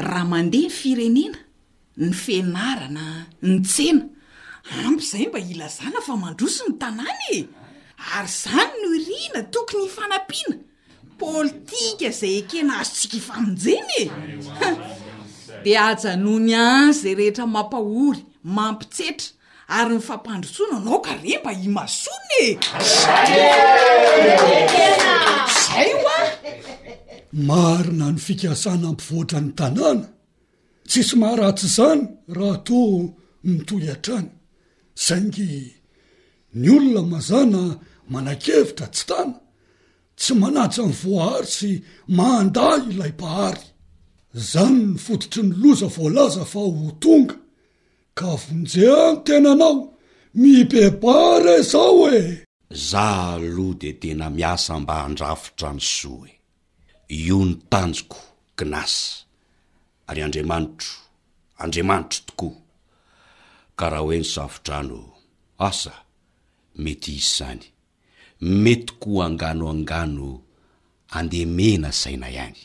raha 0.09 0.25
mandeha 0.33 0.65
ny 0.67 0.75
firenena 0.81 1.37
ny 2.03 2.11
finarana 2.23 3.05
ny 3.47 3.57
tsena 3.71 4.05
ampy 4.87 5.05
izay 5.05 5.27
mba 5.31 5.39
ilazana 5.51 5.99
fa 6.07 6.15
mandroso 6.23 6.63
ny 6.67 6.75
tanàna 6.81 7.15
e 7.35 7.39
ary 8.17 8.31
zany 8.43 8.73
no 8.81 8.89
irina 8.99 9.41
tokony 9.53 9.83
hifanapiana 9.87 10.57
polytika 11.19 12.05
izay 12.15 12.35
ekena 12.41 12.73
azo 12.81 12.93
tsika 12.97 13.17
hifa 13.19 13.35
monjeny 13.45 13.93
e 14.03 14.05
de 15.65 15.73
ajanony 15.89 16.53
azay 16.67 17.15
rehetra 17.19 17.45
mampahory 17.55 18.21
mampitsetra 18.57 19.29
ary 19.77 19.93
nyfampandrotsoana 19.97 20.77
anao 20.81 20.99
kare 21.07 21.33
mba 21.41 21.51
himasony 21.63 22.37
e 22.43 22.47
zay 25.75 25.91
hoa 26.01 26.19
marina 27.49 28.07
ny 28.15 28.19
fikasana 28.27 28.85
ampivoatrany 28.93 29.51
tanàna 29.59 30.07
tsisy 30.89 31.15
mahratsy 31.23 31.67
izany 31.71 32.01
raha 32.37 32.57
to 32.67 32.79
mitolo 33.45 33.87
an-trany 33.95 34.29
zaingy 35.07 35.57
ny 36.61 36.69
olona 36.77 37.03
mazana 37.13 37.63
manakevitra 38.13 38.87
tsy 38.95 39.05
tana 39.11 39.35
tsy 40.21 40.33
manaja 40.41 40.83
ny 40.89 40.95
voahary 41.03 41.47
sy 41.59 41.69
manda 42.17 42.69
i 42.79 42.83
ilay 42.93 43.13
mpahary 43.19 43.63
zany 44.51 44.81
ny 44.93 44.99
fodotry 45.05 45.43
ny 45.45 45.53
loza 45.63 45.89
voalaza 45.97 46.45
fa 46.53 46.61
ho 46.77 46.87
tonga 47.03 47.37
ka 48.19 48.27
vonjehany 48.43 49.19
tenanao 49.27 49.75
mibebar 50.41 51.43
e 51.57 51.59
zao 51.73 52.01
e 52.21 52.23
za 52.91 53.07
aloha 53.33 53.79
de 53.81 53.91
tena 54.03 54.27
miasa 54.37 54.73
mba 54.81 54.95
handrafotra 55.03 55.69
ny 55.77 55.83
soe 55.95 56.31
io 57.25 57.39
ny 57.49 57.55
tanjoko 57.71 58.21
ginasa 58.59 59.05
ary 60.09 60.21
andriamanitro 60.23 60.93
andriamanitro 61.63 62.21
tokoa 62.29 62.62
karaha 63.83 64.03
hoe 64.03 64.17
ny 64.23 64.27
safotrano 64.35 64.99
asa 65.69 65.93
mety 66.85 67.13
isy 67.21 67.31
zany 67.39 67.65
mety 68.63 68.93
ko 69.03 69.11
anganoangano 69.27 70.29
andemena 71.19 71.91
saina 72.01 72.29
ihany 72.31 72.61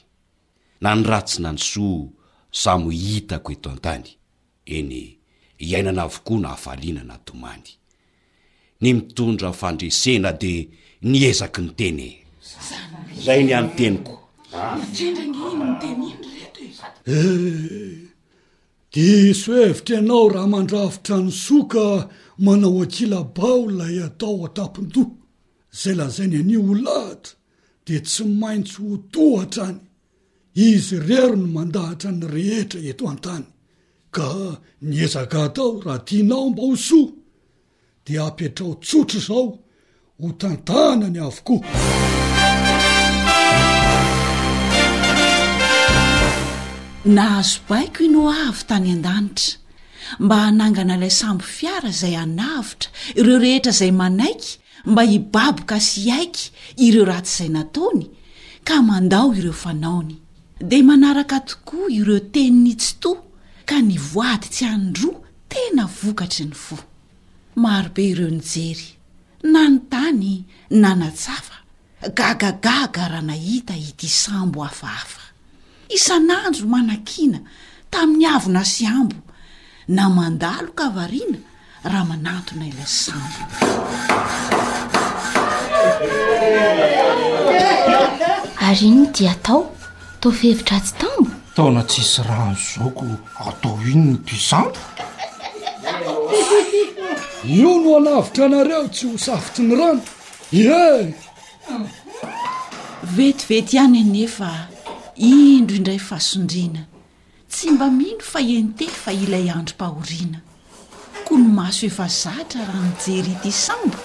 na 0.82 0.90
ny 0.96 1.04
ratsina 1.10 1.50
ny 1.54 1.58
soa 1.70 2.08
samy 2.62 2.92
hitako 3.04 3.52
eto 3.56 3.70
an-tany 3.76 4.10
eny 4.78 4.94
iainana 5.66 6.04
avokoa 6.06 6.40
na 6.42 6.50
hafalina 6.54 7.02
na 7.08 7.16
tomany 7.28 7.70
ny 8.82 8.90
mitondra 8.98 9.50
fandresena 9.60 10.30
de 10.42 10.54
niezaky 11.10 11.62
ny 11.62 11.70
teny 11.80 12.00
e. 12.10 12.12
zay 13.26 13.42
ny 13.44 13.54
anyteniko 13.58 14.14
disoevitra 18.94 19.96
ianao 19.96 20.30
raha 20.34 20.48
mandravitra 20.54 21.16
ny 21.26 21.32
soa 21.44 21.66
ka 21.74 21.86
manao 22.46 22.78
ankilabao 22.84 23.60
ilay 23.72 23.98
atao 24.08 24.38
atapindoha 24.48 25.10
izay 25.76 25.96
lazay 26.00 26.28
ny 26.30 26.38
anio 26.42 26.62
ho 26.68 26.74
lahta 26.86 27.30
dia 27.86 28.00
tsy 28.12 28.24
maintsy 28.42 28.76
ho 28.84 28.94
tohatra 29.14 29.66
any 29.72 29.80
izy 30.68 30.96
rero 31.08 31.36
no 31.42 31.48
mandahatra 31.56 32.10
ny 32.12 32.26
rehetra 32.34 32.80
eto 32.90 33.04
an-tany 33.14 33.46
ka 34.16 34.28
nyezaka 34.90 35.40
atao 35.48 35.74
raha 35.86 36.00
tianao 36.08 36.48
mba 36.52 36.62
ho 36.68 36.74
soa 36.88 37.12
dia 38.06 38.22
amptrao 38.30 38.74
tsotro 38.88 39.18
izao 39.22 39.48
ho 40.20 40.28
tantànany 40.42 41.20
avokoa 41.28 41.68
nahazobaiko 47.16 48.00
ino 48.08 48.22
avy 48.48 48.64
tany 48.70 48.88
an-danitra 48.96 49.56
mba 50.24 50.36
hanangana 50.46 50.94
ilay 50.98 51.12
sambo 51.22 51.44
fiara 51.58 51.90
izay 51.96 52.16
hanavitra 52.22 52.90
ireo 53.20 53.38
rehetra 53.46 53.72
izay 53.76 53.92
manaiky 54.02 54.52
mba 54.92 55.02
hibaboka 55.12 55.76
sy 55.88 56.04
aiky 56.18 56.46
ireo 56.88 57.06
rahatsy 57.10 57.34
izay 57.38 57.50
nataony 57.56 58.06
ka 58.68 58.76
mandao 58.90 59.28
ireo 59.40 59.54
fanaony 59.64 60.16
dia 60.70 60.84
manaraka 60.90 61.38
tokoa 61.48 61.88
ireo 62.00 62.20
teniny 62.34 62.74
tsitoa 62.82 63.20
ka 63.70 63.78
ny 63.88 63.96
voady 64.14 64.48
tsy 64.54 64.64
anydroa 64.74 65.22
tena 65.52 65.84
vokatry 66.00 66.46
ny 66.52 66.56
fo 66.66 66.76
marobe 67.64 68.04
ireo 68.12 68.30
ni 68.34 68.42
jery 68.52 68.90
nanyntany 69.54 70.34
nanatsafa 70.84 71.56
gagagaga 72.20 73.04
raha 73.14 73.26
nahita 73.32 73.74
iti 73.90 74.08
sambo 74.24 74.60
hafahafa 74.68 75.27
isan'anjo 75.96 76.66
manankina 76.74 77.40
tamin'ny 77.92 78.26
avona 78.36 78.64
sy 78.74 78.86
ambo 79.00 79.16
na 79.96 80.04
mandalo 80.10 80.70
kavariana 80.80 81.40
raha 81.92 82.06
manatona 82.10 82.66
ilasanbo 82.72 83.40
ary 88.68 88.82
inony 88.92 89.10
di 89.16 89.24
atao 89.34 89.62
tofhevitra 90.22 90.78
tsy 90.86 90.94
tambo 91.02 91.32
taona 91.56 91.82
tsisy 91.90 92.20
rano 92.30 92.56
zooko 92.68 93.06
atao 93.48 93.78
iny 93.92 94.04
ny 94.12 94.18
pisano 94.28 94.82
io 97.60 97.72
no 97.84 97.90
anavitra 97.98 98.44
anareo 98.48 98.86
tsy 98.96 99.04
ho 99.08 99.16
safityny 99.26 99.72
rano 99.80 100.02
ie 100.58 100.78
vetivety 103.16 103.76
anynefa 103.84 104.52
indro 105.20 105.76
indray 105.78 105.98
fasondriana 106.00 106.82
tsy 107.50 107.72
mba 107.72 107.88
mihno 107.92 108.22
fa 108.32 108.40
ente 108.40 108.86
fa 108.88 109.12
ilay 109.12 109.48
andro-pahoriana 109.50 110.40
ko 111.26 111.38
no 111.42 111.48
maso 111.58 111.86
efa 111.90 112.06
zatra 112.22 112.62
raha 112.70 112.82
ni 112.90 112.94
jery 113.06 113.34
ide 113.38 113.52
sambo 113.52 113.98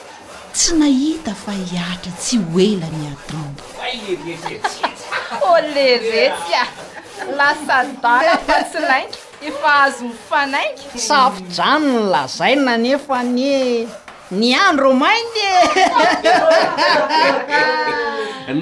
tsy 0.54 0.72
nahita 0.80 1.34
fa 1.42 1.52
hiatra 1.52 2.12
tsy 2.16 2.38
hoela 2.48 2.88
ny 2.96 3.04
atamboleret 3.12 4.64
oleretya 5.52 6.62
lasadala 7.36 8.32
fatsylaik 8.48 9.12
efa 9.48 9.70
azomfanaiky 9.84 10.98
safyjano 11.08 11.92
ny 11.92 12.00
lazai 12.12 12.56
nanefoanie 12.64 13.62
ny 14.32 14.56
andro 14.56 14.96
mainye 14.96 15.52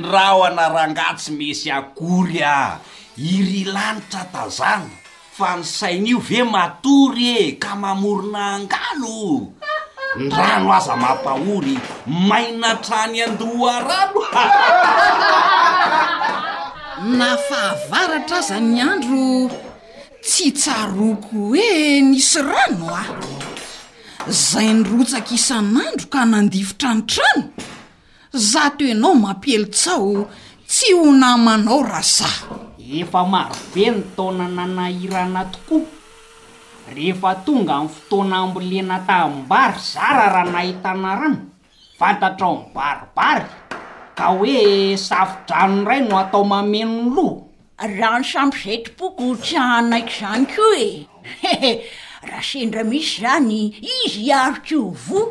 nra 0.03 0.27
ho 0.35 0.43
anarangatsy 0.51 1.31
misy 1.39 1.71
akory 1.71 2.43
a 2.43 2.83
iri 3.15 3.63
lanitra 3.75 4.27
tazana 4.35 4.91
fa 5.39 5.51
ny 5.59 5.65
sain'io 5.79 6.19
ve 6.29 6.41
matory 6.55 7.27
e 7.43 7.43
ka 7.63 7.73
mamorona 7.83 8.43
angalo 8.59 9.21
n 10.19 10.27
rano 10.37 10.69
aza 10.79 10.95
mampahory 11.03 11.77
maina 12.29 12.71
trany 12.85 13.19
andoa 13.27 13.73
ranoa 13.89 14.45
nafahavaratra 17.19 18.39
aza 18.43 18.57
ny 18.73 18.79
andro 18.91 19.23
tsy 20.27 20.47
tsaroko 20.61 21.37
hoe 21.51 21.67
nisy 22.11 22.41
rano 22.51 22.87
ah 23.03 23.11
zay 24.29 24.69
nirotsaka 24.77 25.33
isan'andro 25.33 26.07
ka 26.13 26.21
nandivotra 26.29 26.91
ny 26.97 27.03
trano 27.09 27.45
za 28.33 28.65
toenao 28.77 29.15
mampielytsao 29.17 30.29
tsy 30.69 30.89
ho 30.97 31.05
namanao 31.21 31.81
raha 31.83 32.03
zah 32.05 32.37
efa 33.01 33.21
marobe 33.33 33.81
ny 33.91 34.01
taona 34.17 34.45
nanaira 34.57 35.23
na 35.35 35.43
tokoa 35.53 35.87
rehefa 36.95 37.31
tonga 37.49 37.77
ny 37.83 37.89
fotoana 37.89 38.37
ambolena 38.45 38.97
tabary 39.09 39.79
zaraha 39.93 40.29
raha 40.37 40.51
nahitana 40.55 41.11
rano 41.21 41.41
fantatra 41.99 42.47
ao 42.53 42.61
ny 42.63 42.71
baribary 42.77 43.49
ka 44.19 44.25
hoe 44.37 44.57
safidrano 45.07 45.81
iray 45.89 46.01
no 46.09 46.13
atao 46.25 46.45
mamenony 46.53 47.09
loha 47.17 47.85
raha 47.99 48.19
ny 48.21 48.27
sampizaitro 48.33 48.93
poko 49.01 49.25
try 49.43 49.57
ahnaiko 49.57 50.13
izany 50.13 50.45
koa 50.53 50.85
e 51.65 51.73
raha 52.23 52.43
sendra 52.43 52.83
misy 52.85 53.21
zany 53.23 53.61
izy 53.81 54.25
hiarotsy 54.27 54.77
ho 54.77 54.91
vo 55.05 55.23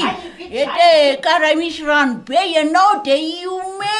ete 0.61 1.17
karaha 1.25 1.55
misy 1.55 1.83
rano 1.85 2.13
be 2.29 2.37
ianao 2.53 2.93
de 3.05 3.15
iome 3.17 3.95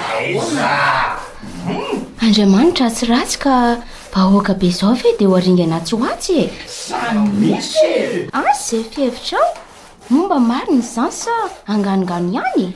andriamanitra 2.20 2.92
tsiratsy 2.92 3.38
ka 3.40 3.56
vahoaka 4.14 4.54
be 4.60 4.70
zao 4.80 4.96
fe 5.02 5.10
de 5.20 5.26
hoaringa 5.26 5.64
anatsy 5.68 5.94
ho 5.96 6.06
atsy 6.12 6.36
eanmis 7.08 7.72
azy 8.42 8.78
zay 8.80 8.84
fihevitra 8.94 9.40
ao 9.48 9.54
momba 10.14 10.38
mari 10.50 10.74
ny 10.76 10.82
zansa 10.96 11.34
anganongano 11.74 12.42
ihany 12.56 12.76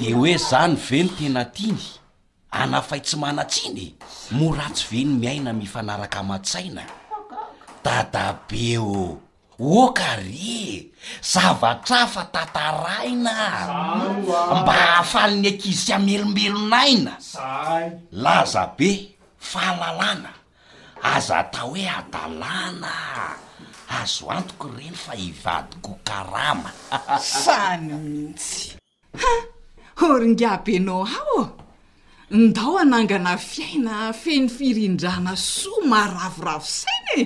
de 0.00 0.08
hoe 0.16 0.34
zany 0.50 0.74
veno 0.86 1.10
tena 1.18 1.42
tiny 1.56 1.82
anafaitsy 2.60 3.16
manatsinye 3.22 3.86
moratsy 4.38 4.82
veno 4.90 5.12
miaina 5.20 5.52
mifanaraka 5.52 6.22
ma-tsaina 6.28 6.82
dada 7.84 8.24
be 8.48 8.78
o 8.78 9.18
okary 9.60 10.88
zavatra 11.20 12.06
fa 12.12 12.24
tataraina 12.32 13.34
mba 14.60 14.72
hahafaliny 14.72 15.48
ankiz 15.50 15.78
sy 15.86 15.92
amelombelonaina 15.96 17.12
laza 18.22 18.64
be 18.76 18.90
fahalalàna 19.50 20.32
aza 21.12 21.34
atao 21.44 21.68
hoe 21.68 21.82
adalàna 22.00 22.92
azo 24.00 24.24
antoko 24.36 24.66
ireny 24.76 24.96
fa 25.04 25.12
hivadyko 25.20 25.92
karama 26.08 26.70
sany 27.44 27.92
mihntsya 28.04 28.74
oryngaby 30.12 30.72
anao 30.80 31.04
aho 31.12 31.38
ndao 32.40 32.74
anangana 32.82 33.32
fiaina 33.48 33.94
feno 34.22 34.48
firindrana 34.56 35.32
somaravoravo 35.54 36.66
saina 36.78 37.10
e 37.22 37.24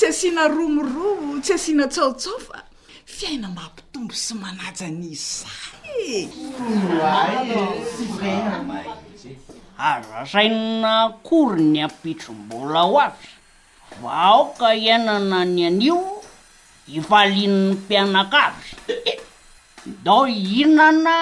tsy 0.00 0.06
asina 0.08 0.42
romoroo 0.48 1.42
tsy 1.44 1.52
asina 1.56 1.84
tsatsaofa 1.92 2.58
fiaina 3.14 3.48
mampitombo 3.56 4.14
sy 4.24 4.32
manaja 4.42 4.84
an'zay 4.86 6.28
arasaina 9.88 10.92
kory 11.26 11.64
ny 11.72 11.80
ampitrombola 11.88 12.80
ho 12.88 12.96
azy 13.04 13.28
vaoka 14.02 14.66
iainana 14.84 15.36
any 15.44 15.62
anio 15.68 15.98
hifalin'ny 16.92 17.66
mpianakavy 17.76 18.72
dao 20.04 20.22
ihihnana 20.34 21.14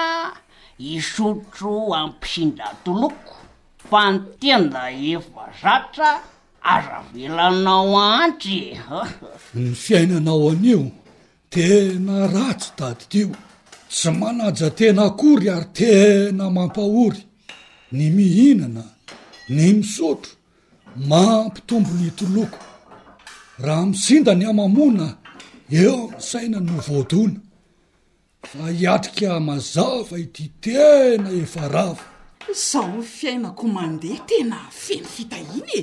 isotro 0.93 1.73
ampisinda 1.99 2.67
toloko 2.83 3.33
mfanteenda 3.83 4.81
efa 5.13 5.43
zatra 5.61 6.11
ramilanao 6.77 7.95
antry 8.13 8.59
ny 9.55 9.63
fiainanao 9.81 10.49
anio 10.49 10.81
tena 11.53 12.17
ratsy 12.33 12.69
taditio 12.77 13.27
tsy 13.95 14.09
manaja 14.19 14.69
tena 14.79 15.01
akory 15.09 15.47
ary 15.55 15.67
tena 15.79 16.43
mampahory 16.57 17.21
ny 17.97 18.03
mihinana 18.17 18.83
ny 19.55 19.67
misotro 19.77 20.31
mampitombo 21.09 21.91
ny 22.01 22.09
toloko 22.19 22.59
raha 23.65 23.85
misinda 23.91 24.31
ny 24.35 24.43
hamamoana 24.49 25.07
eo 25.81 25.97
misaina 26.15 26.59
no 26.67 26.73
voadoana 26.87 27.39
fa 28.49 28.63
hiatrika 28.77 29.31
mazava 29.47 30.15
ity 30.25 30.45
tena 30.63 31.29
efa 31.43 31.63
rava 31.75 32.05
zaho 32.69 32.99
fiainako 33.17 33.63
mandeha 33.75 34.19
tena 34.29 34.57
femy 34.83 35.07
vitahinae 35.17 35.81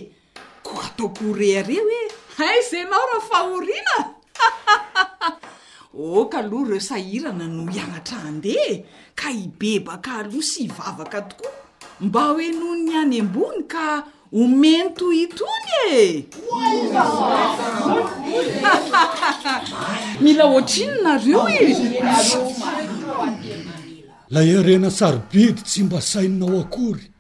koataokore 0.67 1.49
areo 1.61 1.87
e 2.01 2.03
aizanao 2.49 3.07
raha 3.11 3.27
fahorina 3.29 3.95
oka 6.19 6.39
aloha 6.43 6.67
reo 6.71 6.81
sahirana 6.91 7.47
noo 7.55 7.67
hiagnatraandehae 7.75 8.75
ka 9.19 9.29
hibebaka 9.39 10.11
aloha 10.21 10.43
sy 10.51 10.67
vavaka 10.77 11.19
tokoa 11.29 11.57
mba 12.07 12.23
hoe 12.33 12.49
noho 12.59 12.75
ny 12.85 12.93
any 13.01 13.17
ambony 13.23 13.63
ka 13.73 14.03
homento 14.37 15.07
itony 15.25 15.71
e 15.93 16.25
mila 20.23 20.45
oatrinonareo 20.57 21.43
i 21.61 21.63
e. 21.75 21.75
la 24.35 24.41
iarena 24.51 24.91
sarobidy 24.91 25.61
tsy 25.69 25.81
mba 25.83 26.01
sainnao 26.01 26.61
akory 26.61 27.13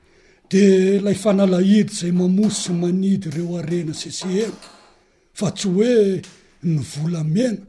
de 0.50 0.96
ilay 0.96 1.14
fanalahidy 1.22 1.92
zay 1.98 2.12
mamosy 2.12 2.54
sy 2.62 2.72
manidy 2.72 3.28
ireo 3.28 3.56
arena 3.58 3.94
sesehema 3.94 4.54
fa 5.38 5.48
tsy 5.50 5.68
hoe 5.76 6.22
ny 6.62 6.78
volamena 6.92 7.62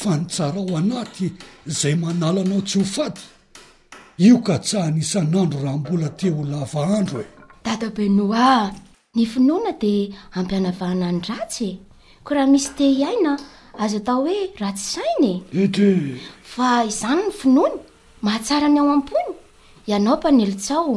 fa 0.00 0.16
ny 0.16 0.26
tsara 0.26 0.60
o 0.60 0.72
anaty 0.80 1.28
zay 1.80 1.94
manala 1.96 2.40
anao 2.40 2.62
tsy 2.62 2.76
hofady 2.80 3.20
io 4.26 4.36
ka 4.46 4.58
ts 4.58 4.72
hanisan'andro 4.84 5.58
raha 5.64 5.78
mbola 5.78 6.08
te 6.08 6.28
o 6.40 6.42
lava 6.52 6.82
andro 6.98 7.20
e 7.20 7.26
dada 7.64 7.88
be 7.96 8.04
noa 8.16 8.72
ny 9.14 9.24
finoana 9.32 9.72
di 9.82 9.92
ampianavahana 10.38 11.08
nyratsye 11.12 11.70
ko 12.24 12.30
raha 12.34 12.46
misy 12.52 12.70
te 12.78 12.86
iaina 12.98 13.32
azo 13.82 13.96
atao 14.00 14.24
hoe 14.24 14.36
ratsy 14.60 14.84
sainy 15.00 15.34
e 15.52 15.64
ede 15.64 15.90
fa 16.52 16.68
izany 16.90 17.22
ny 17.28 17.32
finoany 17.40 17.76
mahatsarany 18.24 18.78
ao 18.78 18.88
am-pony 18.96 19.30
ianao 19.88 20.16
mpanelitsao 20.16 20.94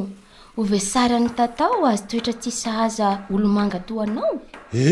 ovesara 0.58 1.20
ny 1.20 1.30
tatao 1.38 1.74
azo 1.92 2.06
toetra 2.10 2.34
tsy 2.42 2.52
sa 2.62 2.72
aza 2.86 3.10
olomangato 3.34 3.94
anao 4.04 4.34
e 4.90 4.92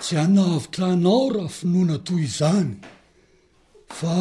tsy 0.00 0.12
anavitra 0.24 0.86
anao 0.96 1.22
raha 1.34 1.50
finoana 1.58 1.96
toy 2.06 2.20
izany 2.28 2.70
fa 3.98 4.14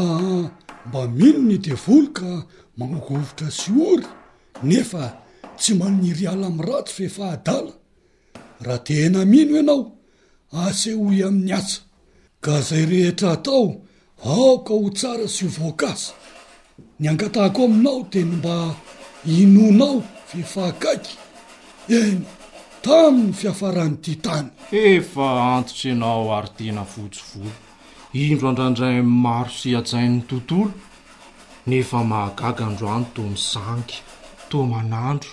mba 0.88 1.02
mino 1.18 1.42
ny 1.50 1.58
devoly 1.66 2.08
ka 2.18 2.30
mangokovotra 2.78 3.48
sy 3.60 3.70
ory 3.92 4.06
nefa 4.70 5.04
tsy 5.60 5.72
maniry 5.80 6.26
ala 6.34 6.48
am' 6.52 6.62
ratsy 6.68 6.94
fehefahadala 6.96 7.74
raha 8.66 8.84
te 8.86 8.94
ena 9.06 9.22
mino 9.34 9.54
ianao 9.60 9.82
asehoy 10.64 11.20
amin'ny 11.28 11.54
asa 11.60 11.80
ka 12.44 12.54
zay 12.68 12.84
rehetra 12.92 13.30
atao 13.38 13.66
aoka 14.32 14.74
ho 14.82 14.88
tsara 14.98 15.26
sy 15.36 15.44
ho 15.48 15.52
voankasa 15.58 16.12
ny 17.00 17.06
angatahko 17.12 17.60
aminao 17.68 18.00
teny 18.12 18.34
mba 18.40 18.56
inonao 19.26 20.04
fefahakaky 20.30 21.18
eny 21.98 22.20
tamin'ny 22.86 23.32
fiafaran'ny 23.34 23.98
ty 24.06 24.14
tany 24.22 24.50
efa 24.90 25.28
antotsy 25.56 25.88
ianao 25.90 26.30
ary 26.38 26.50
tena 26.58 26.84
votsovolo 26.94 27.52
indro 28.26 28.48
andraindrayn 28.52 29.06
maro 29.26 29.50
sy 29.58 29.74
atsain'ny 29.82 30.22
tontolo 30.30 30.72
nefa 31.66 32.04
mahagaga 32.12 32.66
androany 32.70 33.06
tomisangy 33.16 33.96
tomanandro 34.50 35.32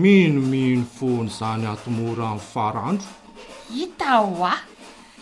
minomino 0.00 0.84
fonyzany 0.98 1.66
atomora 1.74 2.24
amin'ny 2.30 2.48
faraandro 2.52 3.08
hita 3.74 4.12
ho 4.20 4.44
a 4.52 4.54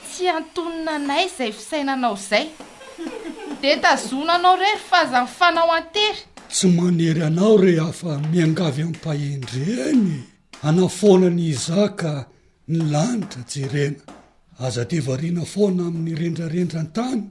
tsy 0.08 0.28
antonona 0.38 0.92
anay 0.98 1.26
zay 1.38 1.52
fisainanao 1.58 2.16
zay 2.28 2.46
de 3.62 3.72
tazona 3.82 4.34
anao 4.38 4.56
rery 4.64 4.78
fa 4.90 5.00
za 5.12 5.20
nyfanao 5.26 5.72
antery 5.78 6.18
tsy 6.52 6.68
manery 6.68 7.22
anao 7.28 7.54
re 7.62 7.72
afa 7.88 8.12
miangavy 8.30 8.80
amin'ypahendreny 8.84 10.12
anafonany 10.68 11.44
izaka 11.52 12.12
ny 12.70 12.78
lanitra 12.92 13.42
jerena 13.52 14.00
azadevariana 14.64 15.44
foana 15.52 15.82
amin'ny 15.88 16.12
rendrarendran-tany 16.22 17.22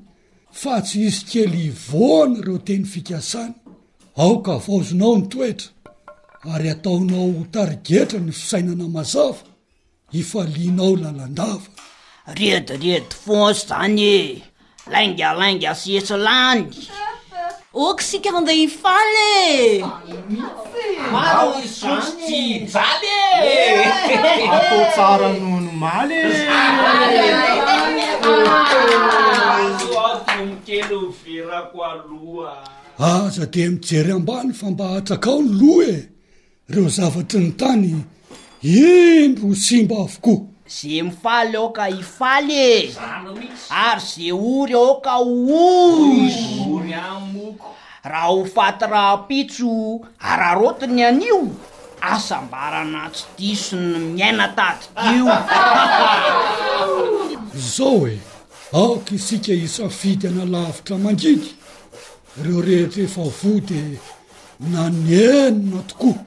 fa 0.62 0.74
tsy 0.88 1.00
izy 1.10 1.22
kely 1.30 1.60
ivoana 1.72 2.38
reo 2.46 2.58
teny 2.68 2.86
fikasany 2.94 3.54
aoka 4.24 4.52
avaozonao 4.60 5.14
ny 5.20 5.26
toetra 5.34 5.70
ary 6.54 6.68
ataonao 6.76 7.30
tarigetra 7.54 8.20
ny 8.24 8.32
fisainana 8.40 8.86
mazava 8.96 9.44
ifalianao 10.20 10.94
lalandava 11.04 11.68
rediredy 12.40 13.14
fosy 13.24 13.62
zany 13.70 14.02
e 14.16 14.20
laingalainga 14.94 15.72
syesylany 15.82 16.66
okasika 17.74 18.30
ndaialeahzadi 18.42 19.80
mijery 33.70 34.12
ambany 34.12 34.54
fa 34.54 34.72
mba 34.72 34.88
hatsakaony 34.88 35.50
loh 35.62 35.84
e 35.90 36.06
ireo 36.70 36.90
zavatry 36.90 37.40
ny 37.40 37.52
tany 37.52 38.04
indro 38.64 39.56
simba 39.56 39.96
avokoa 39.96 40.51
ze 40.72 41.04
mifaly 41.04 41.56
aoka 41.58 41.86
hifaly 41.86 42.60
e 42.64 42.94
ary 43.70 44.02
ze 44.10 44.32
ory 44.32 44.74
aoka 44.74 45.12
hoozo 45.14 46.80
raha 48.04 48.30
ho 48.32 48.46
faty 48.56 48.86
raha 48.94 49.18
pitso 49.28 49.68
ary 50.30 50.44
arotiny 50.52 51.04
anio 51.08 51.40
asambarana 52.12 53.10
tsydisony 53.16 54.00
miaina 54.16 54.48
tadikaio 54.58 55.26
zao 57.76 58.08
e 58.14 58.18
aoka 58.74 59.12
isika 59.16 59.54
isafidy 59.54 60.28
ana 60.28 60.46
lavitra 60.54 60.98
mangigy 60.98 61.52
ireo 62.40 62.62
rehetra 62.66 63.04
efa 63.04 63.24
vo 63.40 63.54
de 63.68 63.82
na 64.72 64.90
ny 64.90 65.12
enina 65.20 65.82
tokoa 65.90 66.20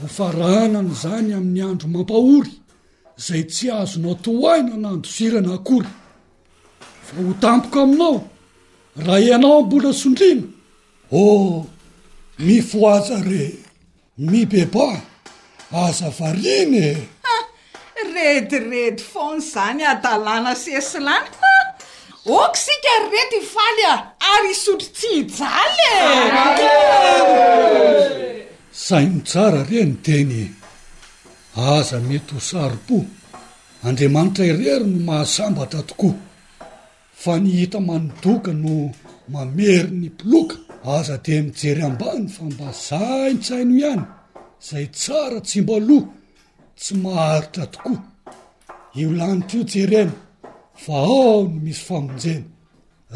hofaranany 0.00 0.94
zany 1.02 1.32
amin'ny 1.38 1.62
andro 1.70 1.88
mampahory 1.88 2.59
zay 3.26 3.42
tsy 3.48 3.64
ahazonao 3.76 4.14
tooaina 4.24 4.74
nandosirana 4.84 5.52
akory 5.58 5.90
fa 7.06 7.12
ho 7.26 7.32
tampoka 7.42 7.80
aminao 7.86 8.16
raha 9.04 9.20
ianao 9.26 9.56
ambola 9.62 9.90
sondrina 10.00 10.42
oh 11.18 11.54
mifoaza 12.44 13.16
re 13.28 13.44
mibeba 14.30 14.86
aza 15.84 16.08
varinye 16.18 16.88
rediredy 18.14 19.02
fony 19.10 19.40
zany 19.52 19.82
adalàna 19.92 20.52
seslana 20.62 21.28
oka 22.36 22.58
sika 22.64 22.92
rrety 23.08 23.36
ifaly 23.44 23.82
a 23.92 23.94
ary 24.34 24.54
sotry 24.64 24.88
tsy 24.98 25.10
hijaly 25.16 25.76
e 25.90 25.90
saino 28.86 29.18
tsara 29.26 29.60
re 29.70 29.80
ny 29.90 29.96
tenye 30.06 30.44
aza 31.56 31.98
mety 32.08 32.32
ho 32.34 32.40
saripo 32.50 32.98
andriamanitra 33.86 34.44
irery 34.52 34.84
no 34.90 34.98
mahasambatra 35.08 35.82
tokoa 35.90 36.14
fa 37.22 37.34
ny 37.42 37.50
hita 37.58 37.80
manodoka 37.88 38.52
no 38.62 38.74
mamery 39.32 39.90
ny 40.00 40.08
piloka 40.18 40.56
aza 40.94 41.14
de 41.24 41.34
mijery 41.44 41.82
ambany 41.88 42.26
fa 42.34 42.44
mba 42.50 42.68
zaintsaino 42.86 43.74
ihany 43.80 44.02
zay 44.66 44.86
tsara 44.98 45.38
tsy 45.48 45.58
mba 45.64 45.76
loha 45.88 46.08
tsy 46.78 46.92
maharitra 47.02 47.64
tokoa 47.74 48.00
io 49.00 49.08
lanitra 49.18 49.58
io 49.60 49.64
jerena 49.72 50.12
va 50.86 50.94
ao 50.94 51.48
no 51.50 51.54
misy 51.64 51.82
famonjena 51.88 52.46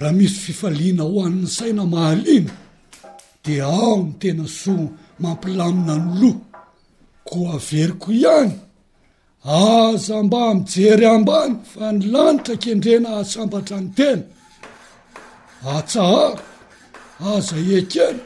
raha 0.01 0.15
misy 0.19 0.37
fifaliana 0.45 1.05
hoan'ny 1.13 1.45
saina 1.57 1.85
mahalina 1.95 2.53
de 3.45 3.55
ao 3.83 3.97
ny 4.05 4.13
tena 4.21 4.47
so 4.63 4.75
mampilamina 5.23 5.95
ny 6.05 6.09
lo 6.21 6.31
koa 7.27 7.57
veriko 7.69 8.09
ihany 8.13 8.53
aza 9.59 10.19
mba 10.27 10.43
mijery 10.57 11.07
ambany 11.15 11.53
fa 11.75 11.87
ny 11.95 12.01
lanitra 12.13 12.55
kendrena 12.63 13.09
asambatra 13.23 13.77
ny 13.81 13.89
tena 13.99 14.25
atsahara 15.77 16.43
aza 17.35 17.57
ekena 17.79 18.23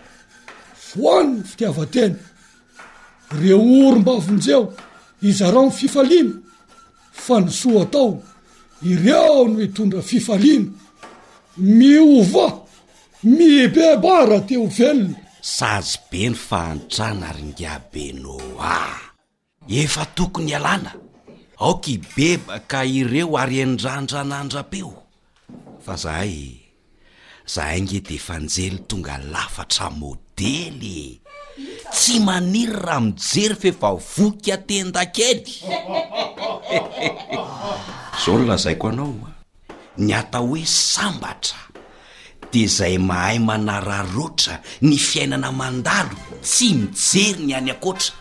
foaniny 0.88 1.44
fitiavatena 1.48 2.18
reo 3.40 3.62
orombavinjeo 3.88 4.62
izarany 5.30 5.70
fifalina 5.78 6.34
fa 7.24 7.37
nisoa 7.44 7.82
atao 7.87 8.12
ireo 8.92 9.38
no 9.50 9.56
itondra 9.66 10.02
fifaliana 10.11 10.70
miova 11.78 12.46
mibebara 13.37 14.38
te 14.46 14.54
o 14.64 14.66
velona 14.76 15.18
sazy 15.42 15.98
be 16.11 16.20
ny 16.31 16.35
faantrana 16.48 17.31
ary 17.31 17.44
ngiabe 17.55 18.05
noa 18.22 18.79
efa 19.81 20.03
tokony 20.16 20.51
ialàna 20.55 20.90
aoka 21.62 21.88
ibebaka 21.96 22.81
ireo 22.98 23.38
ary 23.42 23.57
endrandra 23.64 24.22
nandra 24.31 24.62
peo 24.72 24.92
fa 25.85 25.94
zahay 26.03 26.35
zahai 27.55 27.81
ngede 27.83 28.14
efa 28.18 28.37
njely 28.44 28.79
tonga 28.88 29.14
lafatra 29.33 29.87
môdely 30.01 31.01
tsy 31.94 32.14
maniry 32.27 32.72
raha 32.87 33.01
mijery 33.07 33.55
fefa 33.62 33.88
voka 34.12 34.53
aten-dakely 34.57 35.53
zao 38.20 38.35
ny 38.38 38.44
lazaiko 38.51 38.85
anaoa 38.90 39.31
ny 40.05 40.11
ata 40.20 40.38
hoe 40.42 40.62
sambatra 40.90 41.59
dia 42.50 42.62
izay 42.64 42.98
mahay 42.98 43.38
manararoatra 43.38 44.54
ny 44.80 44.96
fiainana 44.98 45.52
mandaro 45.52 46.16
tsy 46.42 46.68
mijery 46.74 47.44
ny 47.44 47.52
any 47.56 47.70
akoatra 47.70 48.14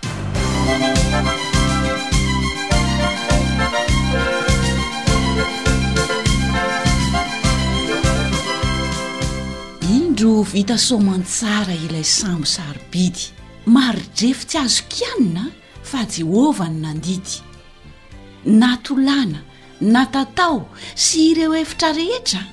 indro 9.98 10.36
vita 10.54 10.78
somantsara 10.78 11.74
ilay 11.86 12.04
sambo 12.18 12.46
sarobidy 12.56 13.26
maridrefitsy 13.74 14.58
azokianina 14.64 15.46
fa 15.90 16.02
jehovah 16.16 16.68
ny 16.72 16.82
nandidy 16.86 17.38
natolana 18.62 19.40
natatao 19.82 20.68
sy 20.96 21.30
ireo 21.32 21.54
efitra 21.56 21.92
rehetra 21.96 22.44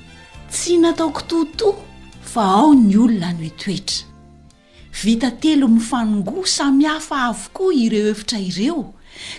tsy 0.49 0.77
nataoko 0.77 1.21
totò 1.29 1.71
fa 2.21 2.43
ao 2.61 2.73
ny 2.73 2.93
olona 3.03 3.29
no 3.33 3.43
etoetra 3.49 4.05
vita 5.03 5.29
telo 5.41 5.67
mifanongoa 5.67 6.45
samy 6.55 6.83
hafa 6.85 7.17
avokoa 7.29 7.73
ireo 7.85 8.05
hevitra 8.07 8.39
ireo 8.49 8.93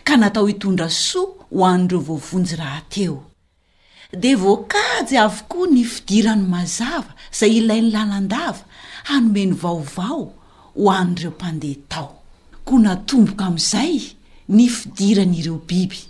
ka 0.07 0.17
natao 0.17 0.47
hitondra 0.51 0.89
soa 0.91 1.31
ho 1.53 1.65
an'ireo 1.73 2.01
voavonjy 2.07 2.55
rahateo 2.63 3.17
dia 4.21 4.37
voakajy 4.43 5.17
avokoa 5.27 5.67
ny 5.73 5.85
fidirany 5.95 6.45
mazava 6.53 7.13
izay 7.35 7.53
ilay 7.59 7.81
ny 7.83 7.91
lanandava 7.95 8.65
hanomeny 9.09 9.55
vaovao 9.63 10.25
ho 10.79 10.85
an''ireo 11.01 11.31
mpandeha 11.35 11.81
tao 11.91 12.13
koa 12.67 12.79
natomboka 12.85 13.45
amin'izay 13.49 13.97
ny 14.57 14.67
fidiran' 14.79 15.39
ireo 15.41 15.59
biby 15.71 16.01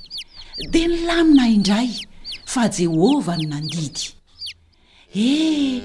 dia 0.72 0.88
ny 0.88 0.96
lamina 1.08 1.44
indray 1.56 1.90
fa 2.52 2.62
jehova 2.74 3.34
ny 3.36 3.46
nandidy 3.50 4.15
ehny 5.16 5.80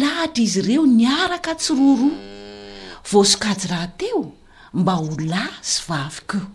lahitra 0.00 0.42
izy 0.44 0.58
ireo 0.64 0.84
nyaraka 1.02 1.52
tsyroaroa 1.60 2.10
voasokajy 3.10 3.64
rahateo 3.72 4.20
mba 4.80 4.94
ho 5.00 5.08
lay 5.32 5.50
syvavika 5.72 6.36
eo 6.40 6.46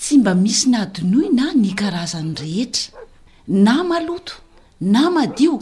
tsy 0.00 0.14
mba 0.20 0.32
misy 0.42 0.66
naadinoina 0.72 1.44
ny 1.62 1.70
karazany 1.80 2.32
rehetra 2.40 3.00
na 3.66 3.74
maloto 3.90 4.34
na 4.94 5.02
madio 5.14 5.54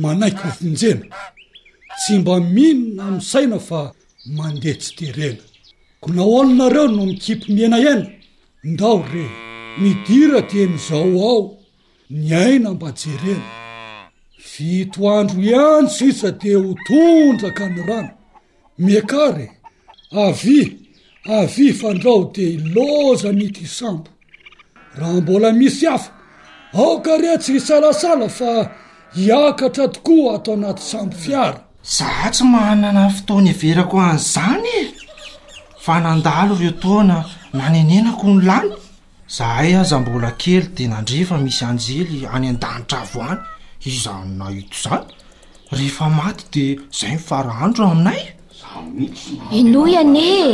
manaiky 0.02 0.44
ovinjena 0.50 1.16
tsy 2.00 2.14
mba 2.20 2.36
minna 2.56 3.04
ami 3.10 3.22
saina 3.32 3.58
fa 3.68 3.82
mandeha 4.36 4.76
tsy 4.82 4.90
terena 4.98 5.44
ko 6.02 6.08
naholinareo 6.16 6.88
no 6.88 7.04
mikipy 7.12 7.46
mienaena 7.56 8.06
ndao 8.72 8.98
reh 9.14 9.32
midira 9.82 10.40
din'izao 10.50 11.12
ao 11.30 11.44
ny 12.10 12.36
aina 12.38 12.72
mbajerena 12.72 13.42
vito 14.58 15.12
andro 15.20 15.42
ihan 15.42 15.88
tsisa 15.88 16.32
dia 16.32 16.58
ho 16.58 16.76
tonraka 16.88 17.66
amin'ny 17.66 17.88
rano 17.88 18.10
mekarye 18.80 19.50
avi 20.26 20.62
avi 21.38 21.74
fandrao 21.80 22.24
de 22.34 22.42
iloza 22.56 23.30
mity 23.40 23.66
sambo 23.78 24.10
raha 24.98 25.14
mbola 25.22 25.50
misy 25.52 25.86
hafa 25.86 26.12
aoka 26.80 27.12
rehtsy 27.24 27.52
hisalasala 27.54 28.30
fa 28.30 28.52
hiakatra 29.16 29.88
tokoa 29.88 30.36
ato 30.36 30.54
anaty 30.54 30.84
sambo 30.92 31.16
fiara 31.24 31.60
zaho 31.98 32.30
tsy 32.36 32.44
manana 32.54 33.10
fotoany 33.16 33.50
iverako 33.54 33.96
an'izany 34.08 34.70
e 34.86 34.92
fa 35.86 35.96
nandalo 36.06 36.54
vetoana 36.64 37.18
manenenako 37.58 38.28
ny 38.34 38.42
lany 38.50 38.74
zahay 39.28 39.74
ahza 39.76 40.00
mbola 40.00 40.32
kely 40.42 40.68
de 40.78 40.86
nandrefa 40.90 41.38
misy 41.42 41.64
anjely 41.70 42.20
any 42.34 42.48
andanitra 42.52 43.00
avo 43.06 43.20
any 43.32 43.40
izany 43.90 44.32
nahito 44.40 44.72
izany 44.80 45.06
rehefa 45.78 46.06
maty 46.18 46.46
de 46.54 46.66
izay 46.70 47.16
mifaraaandro 47.18 47.84
aminay 47.94 48.22
eno 49.60 49.82
ian 49.94 50.16
ee 50.16 50.54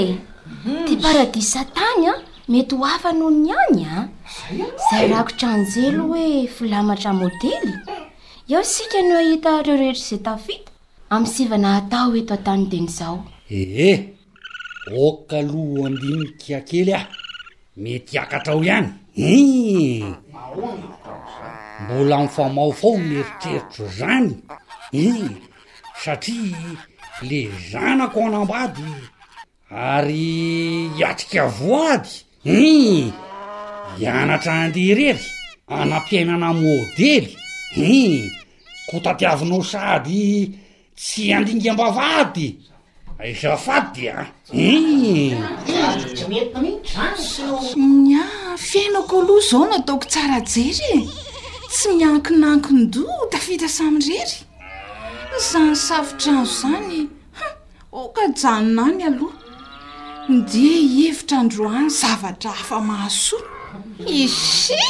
ty 0.88 0.94
paradisa 1.04 1.64
tany 1.76 2.08
a 2.14 2.14
mety 2.52 2.74
ho 2.80 2.86
afa 2.94 3.12
noho 3.20 3.32
ny 3.36 3.52
any 3.64 3.84
a 3.94 3.98
zay 4.90 5.06
rakotra 5.14 5.50
anjely 5.58 5.88
hoe 6.00 6.26
filamatra 6.56 7.12
môdely 7.20 7.74
iaho 8.50 8.64
sika 8.74 9.02
no 9.08 9.16
ahita 9.22 9.54
reo 9.66 9.76
rehetra 9.82 10.06
zay 10.08 10.18
tafita 10.28 10.72
amny 11.14 11.30
sivanahatao 11.34 12.12
eto 12.20 12.34
an-tanyden' 12.38 12.88
izao 12.92 13.18
eheh 13.60 13.98
oka 15.08 15.36
aloh 15.44 15.86
andiniykakely 15.88 16.96
mety 17.78 18.18
hakatra 18.18 18.54
o 18.56 18.64
ihanyu 18.64 18.94
eh! 19.16 20.04
mbola 21.84 22.18
m'famao 22.24 22.72
fao 22.80 22.98
meritreritro 23.10 23.86
zany 24.00 24.30
u 24.94 24.98
eh! 25.06 25.24
satria 26.02 26.74
le 27.28 27.40
zanako 27.72 28.20
anambady 28.28 28.84
ary 29.92 30.32
iatrika 31.00 31.44
voady 31.58 32.10
u 32.46 32.50
eh! 32.50 33.14
ianatra 34.02 34.54
andeharery 34.64 35.24
ana-piaina 35.78 36.34
ana 36.40 36.50
modely 36.62 37.28
um 37.78 38.32
ko 38.90 38.96
tatiavinao 39.04 39.64
sady 39.72 40.24
tsy 41.00 41.24
andinga 41.36 41.72
ambavady 41.72 42.48
esafadia 43.24 44.28
e 44.54 45.30
eh. 45.30 45.38
nya 47.84 48.28
fiainako 48.58 49.22
aloha 49.22 49.40
zao 49.50 49.66
nataoko 49.66 50.06
tsarajery 50.06 50.80
e 50.96 51.10
tsy 51.70 51.90
miankinankindo 51.98 53.04
dafida 53.32 53.68
samyrery 53.70 54.38
zany 55.52 55.76
savitra 55.76 56.32
andzo 56.40 56.56
zany 56.62 57.10
ha 57.38 57.48
oka 57.92 58.22
janon 58.42 58.90
any 58.90 59.04
aloha 59.04 59.38
ndea 60.30 60.80
hhevitra 60.94 61.40
androany 61.40 61.90
zavatra 61.90 62.52
hafa 62.52 62.80
mahaso 62.82 63.38
isy 64.08 64.84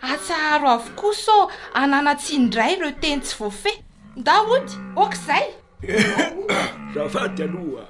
atsaharo 0.00 0.68
avokoa 0.70 1.14
so 1.14 1.50
ananatsindray 1.74 2.74
reo 2.76 2.90
teny 2.90 3.20
tsy 3.20 3.36
vofeh 3.38 3.78
daody 4.16 4.72
okizay 4.96 5.46
zavaty 6.94 7.42
aloha 7.44 7.84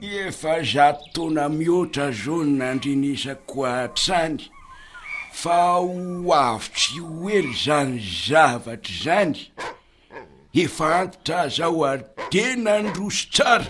efa 0.00 0.52
zatotaona 0.72 1.44
mihoatra 1.58 2.06
zao 2.18 2.40
nandrenesa 2.60 3.32
ko 3.48 3.64
atsany 3.82 4.38
fa 5.40 5.58
oavotry 5.80 6.98
oely 7.26 7.50
zany 7.64 7.96
zavatra 8.26 8.92
zany 9.02 9.38
efa 10.62 10.86
antitra 11.00 11.36
azao 11.46 11.80
ar 11.90 11.98
de 12.32 12.44
nany 12.64 12.86
roso 12.96 13.24
tsara 13.34 13.68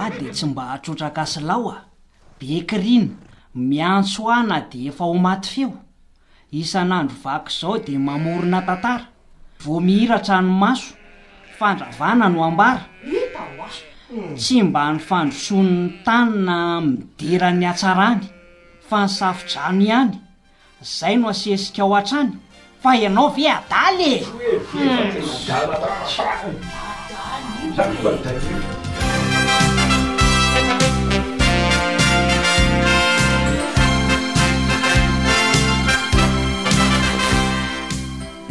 a 0.00 0.10
de 0.10 0.30
tsy 0.32 0.46
mba 0.46 0.72
atrotraka 0.72 1.26
silaoa 1.26 1.82
bekirina 2.40 3.08
miantsoana 3.54 4.60
de 4.70 4.86
efa 4.88 5.04
ho 5.04 5.14
maty 5.14 5.48
feo 5.60 5.72
isan'andro 6.52 7.16
vaky 7.24 7.50
zao 7.60 7.78
de 7.78 7.98
mamorina 7.98 8.62
tantara 8.62 9.08
vo 9.60 9.80
mihiratra 9.80 10.40
ny 10.42 10.48
maso 10.60 10.94
fandravana 11.58 12.28
no 12.28 12.44
ambara 12.44 12.86
tsy 14.36 14.62
mba 14.62 14.92
ny 14.92 14.98
fandrosoan''ny 14.98 16.02
tanina 16.04 16.80
midiran'ny 16.80 17.66
atsarany 17.68 18.35
fa 18.90 18.98
nsafidrano 19.04 19.84
ihany 19.84 20.16
zay 20.82 21.16
no 21.16 21.28
asiesika 21.28 21.82
ao 21.82 21.94
hatraany 21.94 22.32
fa 22.82 22.96
ianao 22.96 23.28
ve 23.36 23.46
adaly 23.48 24.14
e 24.14 24.24
hmm. 24.72 25.12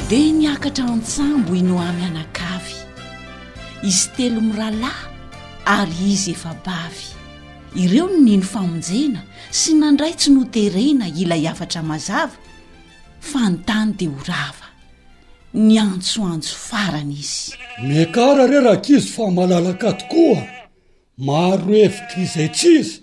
de 0.09 0.19
niakatra 0.39 0.85
an-tsambo 0.93 1.51
ino 1.55 1.75
amy 1.89 2.03
anakavy 2.09 2.75
izy 3.87 4.09
telo 4.17 4.41
miralahy 4.41 5.05
ary 5.65 5.95
izy 6.13 6.31
efa 6.35 6.51
bavy 6.65 7.14
ireo 7.75 8.07
no 8.07 8.17
nino 8.19 8.43
famonjena 8.45 9.21
sy 9.51 9.73
nandray 9.75 10.13
tsy 10.15 10.31
noderena 10.31 11.07
ila 11.09 11.35
iafatra 11.35 11.83
mazava 11.83 12.35
fa 13.19 13.49
ny 13.51 13.57
tany 13.67 13.91
dea 13.97 14.09
ho 14.09 14.19
rava 14.27 14.67
ny 15.53 15.75
antsoantso 15.79 16.55
farana 16.55 17.11
izy 17.11 17.51
mikara 17.83 18.47
reraka 18.47 18.93
izy 18.95 19.09
fa 19.11 19.27
malalakatokoa 19.31 20.41
marohevita 21.17 22.15
izay 22.23 22.49
ts 22.49 22.63
izy 22.79 22.97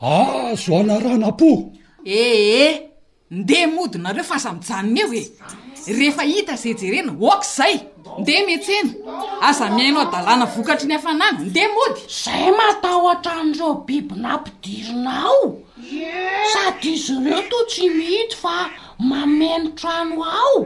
azo 0.00 0.78
anaranampo 0.78 1.72
ehe 2.04 2.88
ndeha 3.30 3.66
modina 3.68 4.12
reo 4.12 4.24
fasamijanona 4.24 5.00
eo 5.00 5.12
e 5.14 5.24
rehefa 5.92 6.22
hita 6.22 6.56
zey 6.56 6.74
jerena 6.74 7.12
oakaizay 7.20 7.93
ndeha 8.20 8.42
metsy 8.46 8.72
eny 8.78 8.90
aza 9.48 9.64
miaino 9.74 10.02
dalàna 10.12 10.46
vokatra 10.54 10.86
ny 10.90 10.98
fa 11.04 11.12
nany 11.20 11.34
ndeha 11.50 11.68
mody 11.74 12.00
zay 12.22 12.46
maataho 12.58 13.02
antrandreo 13.12 13.72
biby 13.88 14.14
nampidirina 14.24 15.12
ao 15.28 15.44
sady 16.52 16.90
izy 16.94 17.14
reo 17.24 17.42
to 17.50 17.58
tsy 17.70 17.84
mihity 17.96 18.36
fa 18.42 18.54
mamenotrano 19.08 20.16
ao 20.42 20.58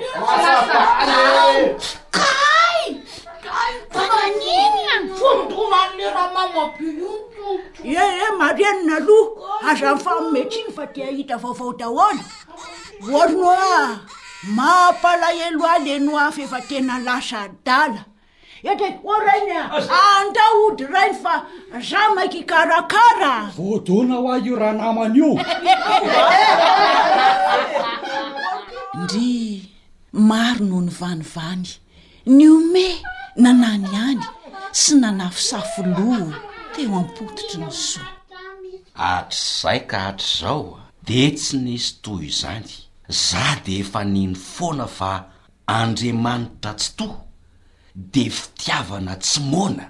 amanenn 4.02 5.04
podonale 5.20 6.06
raha 6.10 6.30
manakoior 6.36 7.84
e 7.84 8.04
e 8.26 8.28
maranina 8.40 8.96
aloha 9.02 9.58
azany 9.70 9.98
fanomeitr 10.06 10.56
igny 10.62 10.72
fa 10.78 10.86
tia 10.94 11.10
hita 11.18 11.38
vaovaotahoana 11.44 12.24
orano 13.22 13.50
a 13.74 13.82
mampalahelo 14.60 15.66
aly 15.74 15.96
no 16.06 16.14
afaefa 16.28 16.60
tena 16.70 16.96
lasa 17.08 17.42
dala 17.68 18.02
ete 18.72 18.88
o 19.12 19.20
rainya 19.28 19.62
andahody 20.20 20.86
rainy 20.96 21.18
fa 21.24 21.36
za 21.90 22.02
maiky 22.16 22.42
karakara 22.52 23.34
vodona 23.60 24.16
hoay 24.24 24.40
io 24.50 24.56
raha 24.62 24.76
namany 24.82 25.18
io 25.22 25.32
ndry 29.00 29.32
maro 30.32 30.66
noho 30.72 30.84
ny 30.90 30.94
vanivany 31.00 31.70
nyome 32.38 32.90
nanany 33.36 33.96
any 33.96 34.26
sy 34.72 34.96
nanafisafo 35.00 35.84
lohana 35.84 36.40
teo 36.76 36.96
ampototry 37.00 37.58
ny 37.64 37.72
soa 37.72 38.08
atr'zay 39.10 39.80
ka 39.88 40.00
hatr' 40.08 40.32
zao 40.42 40.64
de 41.08 41.30
tsy 41.40 41.58
nisy 41.64 41.96
toy 42.04 42.28
izany 42.30 42.72
za 43.08 43.46
de 43.66 43.80
efa 43.84 44.04
niny 44.04 44.36
foana 44.36 44.88
fa 44.98 45.12
andriamanitra 45.80 46.74
tsy 46.80 46.92
toa 47.00 47.20
de 48.14 48.26
fitiavana 48.38 49.16
tsy 49.24 49.40
moana 49.52 49.88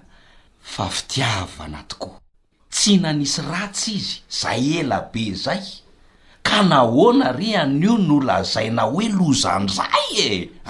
fa 0.73 0.85
fitiavana 0.95 1.79
tokoa 1.89 2.21
tsy 2.73 2.97
nanisy 3.01 3.41
ratsy 3.49 3.91
izy 3.99 4.15
zay 4.39 4.61
ela 4.79 4.99
be 5.13 5.23
zay 5.45 5.63
ka 6.47 6.61
nahoana 6.69 7.31
ri 7.39 7.55
an' 7.61 7.81
io 7.83 7.97
no 7.97 8.19
lazaina 8.27 8.83
hoe 8.91 9.07
lozandray 9.19 10.09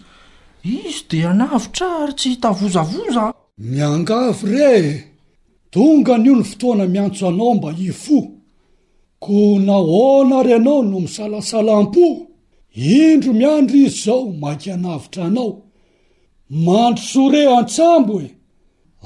izy 0.86 1.00
dia 1.10 1.28
anavitra 1.34 1.88
ary 2.02 2.14
tsy 2.20 2.28
hitavozavoza 2.34 3.24
miangavy 3.72 4.44
re 4.54 4.70
e 4.88 4.92
tonga 5.74 6.14
n'io 6.18 6.36
ny 6.40 6.46
fotoana 6.52 6.86
miantso 6.94 7.24
anao 7.30 7.52
mba 7.58 7.70
i 7.88 7.90
fo 8.04 8.20
ko 9.24 9.38
nahona 9.68 10.38
ry 10.46 10.54
anao 10.60 10.80
no 10.92 10.98
misalasalam-po 11.06 12.06
indro 13.06 13.32
miandro 13.40 13.76
izy 13.86 13.94
izao 14.00 14.20
makianavitra 14.44 15.22
anao 15.30 15.52
mandrysore 16.66 17.42
an-tsambo 17.58 18.14
e 18.26 18.28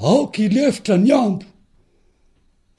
aoka 0.06 0.38
ilefitra 0.46 0.94
ny 1.04 1.10
ambo 1.24 1.46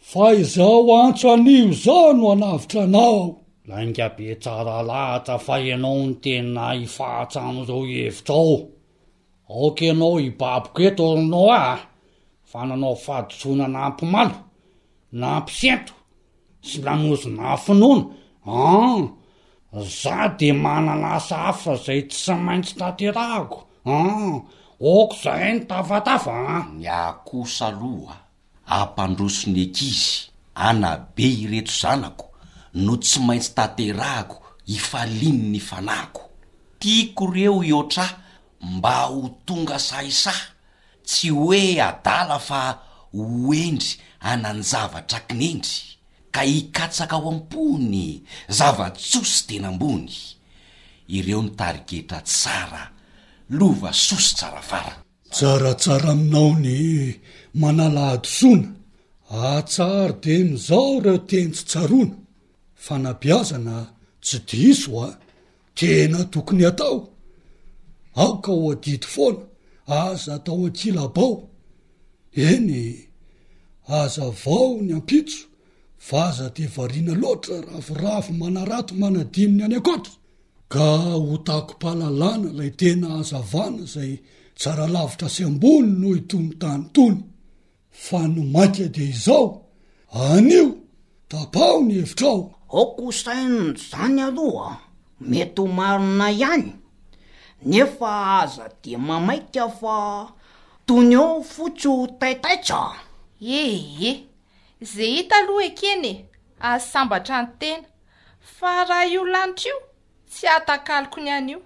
fa 0.09 0.25
izao 0.41 0.89
antso 1.03 1.25
an'io 1.35 1.63
izao 1.75 2.09
no 2.17 2.25
hanavitra 2.33 2.79
anao 2.88 3.21
laingabe 3.70 4.36
tsara 4.41 4.78
lahatsa 4.89 5.36
fa 5.45 5.55
anao 5.76 5.99
ny 6.07 6.13
tena 6.24 6.63
hifahatsa 6.80 7.39
amizao 7.49 7.84
hevitra 7.91 8.36
ao 8.41 8.55
aoka 9.53 9.84
ianao 9.88 10.15
hibaboko 10.24 10.80
etoanao 10.89 11.47
ah 11.63 11.80
h 11.84 11.84
fa 12.51 12.59
nanao 12.70 12.95
faditsoana 13.05 13.65
na 13.74 13.80
ampimalo 13.89 14.38
na 15.20 15.28
ampisento 15.39 15.93
sy 16.68 16.78
lanozona 16.86 17.45
finoana 17.63 18.13
ah, 18.53 19.01
za 20.01 20.18
de 20.38 20.49
manana 20.65 21.11
saafa 21.30 21.74
zay 21.86 22.01
tsy 22.11 22.34
maintsy 22.45 22.74
taterahako 22.80 23.59
ooko 24.91 25.15
ah, 25.15 25.20
zahy 25.24 25.49
ny 25.55 25.59
tafatafah 25.70 26.41
ah. 26.55 26.61
ny 26.80 26.86
akoosa 27.07 27.68
loa 27.80 28.15
ampandrosonekizy 28.80 30.05
anabe 30.68 31.26
ireto 31.43 31.74
zanako 31.82 32.28
no 32.86 32.95
tsy 32.97 33.19
maintsy 33.28 33.51
taterahako 33.57 34.38
ifalin' 34.75 35.49
ny 35.51 35.59
fanako 35.69 36.21
tiako 36.80 37.23
reo 37.36 37.57
iotrah 37.69 38.11
mba 38.71 38.93
ho 39.11 39.19
tonga 39.45 39.78
saisay 39.88 40.41
tsy 41.07 41.28
hoe 41.38 41.61
adala 41.89 42.39
fa 42.47 42.61
hoendry 43.15 43.89
ananjavatra 44.32 45.19
kinendry 45.28 45.75
ka 46.34 46.41
hikatsaka 46.51 47.15
ao 47.17 47.28
am-pony 47.34 48.03
zava-tsosy 48.57 49.38
tena 49.47 49.67
ambony 49.73 50.15
ireo 51.17 51.41
ny 51.43 51.51
tariketra 51.59 52.19
tsara 52.30 52.84
lova 53.57 53.91
sosy 54.07 54.30
tsarafara 54.38 54.95
tsaratsara 55.36 56.09
aminao 56.17 56.49
ny 56.65 56.75
manalaadosona 57.61 58.69
atsary 59.53 60.15
dem'izao 60.23 60.91
raa 61.05 61.19
tentsy 61.30 61.61
tsarona 61.69 62.17
fanapiazana 62.88 63.77
tsy 64.25 64.38
diso 64.47 64.91
a 64.97 64.99
ah. 65.07 65.13
tena 65.77 66.19
tokony 66.33 66.63
atao 66.71 66.97
aoka 68.21 68.51
o 68.63 68.63
adid 68.75 69.03
foana 69.13 69.43
aza 69.99 70.31
atao 70.38 70.61
ankila 70.67 71.03
bao 71.15 71.33
eny 72.47 72.71
aza 73.99 74.23
avao 74.31 74.67
ny 74.85 74.91
ampitso 74.97 75.41
va 76.07 76.23
za 76.38 76.47
devaina 76.55 77.13
loatra 77.21 77.57
raforafo 77.71 78.31
manarato 78.41 78.93
manadiminy 79.01 79.61
any 79.65 79.77
akotra 79.81 80.13
ka 80.73 80.85
ho 81.25 81.33
takopalalana 81.47 82.49
lay 82.57 82.71
tena 82.79 83.07
azavana 83.19 83.83
zay 83.93 84.13
tsara 84.59 84.85
lavitra 84.95 85.27
sy 85.35 85.41
ambony 85.49 85.89
noo 86.01 86.15
itonotany 86.21 86.83
tono 86.95 87.21
fa 88.05 88.19
no 88.33 88.41
maika 88.53 88.85
de 88.95 89.01
izao 89.15 89.47
anio 90.31 90.67
tapahony 91.29 91.93
hevitraao 91.99 92.41
ao 92.74 92.86
ko 92.95 93.05
osainony 93.07 93.74
izany 93.80 94.22
aloha 94.28 94.76
mety 95.22 95.61
homarina 95.61 96.32
ihany 96.32 96.72
nefa 97.65 98.11
aza 98.41 98.65
di 98.84 98.97
mamaiky 98.97 99.59
afa 99.59 100.32
tony 100.86 101.15
ao 101.15 101.43
fotsy 101.53 101.88
ho 101.88 102.07
taitaitsa 102.20 102.80
eheh 103.59 104.15
za 104.93 105.03
hita 105.13 105.36
aloha 105.39 105.63
ekeny 105.70 106.05
e 106.11 106.26
azy 106.70 106.88
sambatra 106.93 107.38
ny 107.41 107.47
tena 107.59 107.88
fa 108.55 108.72
raha 108.89 109.05
io 109.13 109.22
lanitra 109.34 109.65
io 109.72 109.78
tsy 110.32 110.45
ahatakaloko 110.47 111.20
ny 111.26 111.30
any 111.38 111.51
io 111.53 111.59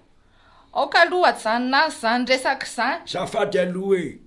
aoka 0.78 0.97
aloha 1.04 1.28
ajanona 1.34 1.78
azy 1.86 1.99
zany 2.02 2.24
resak' 2.30 2.66
izany 2.68 2.99
zafady 3.12 3.58
aloha 3.66 3.99
e 4.04 4.20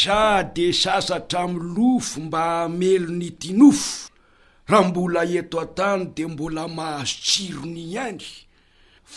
za 0.00 0.20
de 0.54 0.66
sasatra 0.82 1.40
miy 1.50 1.62
lofo 1.76 2.18
mba 2.28 2.40
amelo 2.64 3.08
ny 3.20 3.28
tinofo 3.40 4.14
raha 4.70 4.82
mbola 4.88 5.22
eto 5.38 5.56
an-tany 5.64 6.00
de 6.16 6.22
mbola 6.32 6.62
mahazotsirony 6.76 7.84
any 8.06 8.24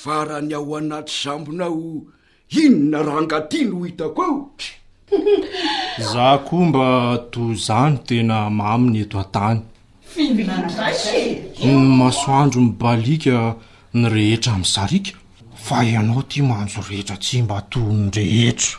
fara 0.02 0.38
ny 0.48 0.54
ao 0.60 0.70
anaty 0.78 1.14
sambonao 1.22 1.88
inona 2.62 3.00
raha 3.08 3.20
angatino 3.24 3.72
ho 3.80 3.84
hitako 3.90 4.22
ao 4.30 4.44
zah 6.12 6.36
koa 6.48 6.64
mba 6.70 6.88
to 7.34 7.42
zany 7.66 7.98
tena 8.08 8.38
mami 8.60 8.88
ny 8.94 9.00
eto 9.04 9.16
an-tany 9.24 9.60
ny 11.66 11.72
masoandro 12.00 12.60
mibalika 12.68 13.38
ny 14.00 14.04
rehetra 14.14 14.54
miy 14.62 14.70
zarika 14.76 15.14
fa 15.66 15.78
ianao 15.92 16.22
ty 16.32 16.40
mahanjo 16.50 16.80
rehetra 16.90 17.16
tsy 17.24 17.36
mba 17.46 17.58
to 17.72 17.80
ny 18.00 18.08
rehetra 18.18 18.72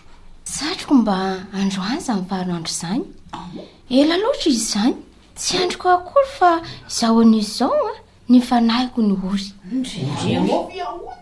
satroko 0.55 0.95
mba 1.03 1.17
androaza 1.61 2.11
amy 2.15 2.27
faharo 2.31 2.53
andro 2.59 2.73
zany 2.83 3.03
ela 4.01 4.15
loatra 4.23 4.49
izy 4.53 4.67
zany 4.73 4.97
tsy 5.43 5.55
androko 5.63 5.89
akolo 5.97 6.29
fa 6.39 6.51
zahoan'izy 6.97 7.53
zao 7.59 7.73
a 7.87 7.87
ah, 7.91 7.99
ny 8.31 8.39
fanahiko 8.49 9.01
ny 9.09 9.15
ory 9.31 9.49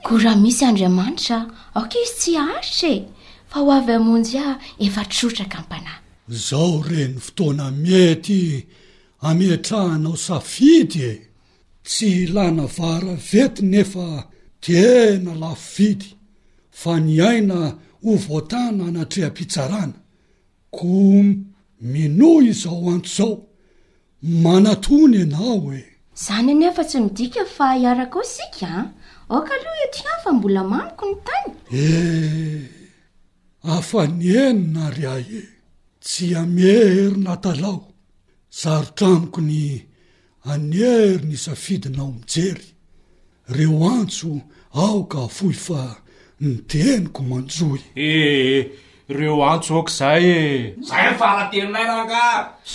koa 0.05 0.19
raha 0.23 0.37
misy 0.43 0.63
andriamanitra 0.71 1.39
aoka 1.77 1.97
izy 2.07 2.15
tsy 2.19 2.33
at 2.49 2.81
e 2.93 2.95
fa 3.51 3.59
ho 3.63 3.71
avy 3.77 3.93
amonjy 3.99 4.39
a 4.43 4.43
ah, 4.49 4.57
efatrotraka 4.85 5.59
ampanahy 5.61 6.01
zao 6.47 6.75
reny 6.89 7.17
fotoana 7.25 7.67
mety 7.85 8.41
ameatrahanao 9.29 10.17
safidy 10.27 11.01
e 11.11 11.13
tsy 11.89 12.07
ilana 12.25 12.67
vara 12.77 13.15
vety 13.31 13.63
nefa 13.73 14.09
tena 14.65 15.33
lafo 15.43 15.67
fidy 15.75 16.11
fa 16.81 16.95
nyaina 17.07 17.59
o 18.11 18.11
voatana 18.23 18.83
anatreham-pitsarana 18.91 19.95
ko 20.75 20.87
mino 21.91 22.33
izao 22.53 22.83
anto 22.95 23.11
zao 23.17 23.37
manatony 24.23 25.17
ianao 25.19 25.73
e 25.75 25.85
izany 26.17 26.53
anefa 26.53 26.85
tsy 26.85 26.99
midika 27.07 27.45
fa 27.57 27.67
hiaraka 27.79 28.19
o 28.19 28.23
sika 28.25 28.67
a 28.67 28.79
ah. 28.79 28.87
ooka 29.35 29.53
aloha 29.57 29.79
etia 29.87 30.11
fa 30.25 30.31
mbola 30.33 30.63
mamiko 30.71 31.05
ny 31.09 31.17
tany 31.27 31.49
e 31.83 31.87
afa 33.75 34.01
nyenyna 34.07 34.91
ry 34.97 35.07
ahy 35.15 35.37
e 35.43 35.43
tsy 36.03 36.27
amiery 36.43 37.15
natalao 37.27 37.83
sarotranoko 38.61 39.41
ny 39.49 39.63
anyery 40.53 41.23
ny 41.29 41.37
safidinao 41.45 42.11
mijery 42.19 42.65
reo 43.57 43.79
antso 43.95 44.31
aoka 44.85 45.19
afohy 45.27 45.55
fa 45.67 45.81
niteniko 46.41 47.21
manjohy 47.31 47.81
ee 47.97 48.59
eh, 48.59 48.63
reo 49.17 49.39
antso 49.51 49.73
oka 49.81 49.91
izay 49.97 50.25
e 50.27 50.77
zay 50.89 51.07
fa 51.21 51.27
rateninay 51.39 51.87
rahka 51.91 52.23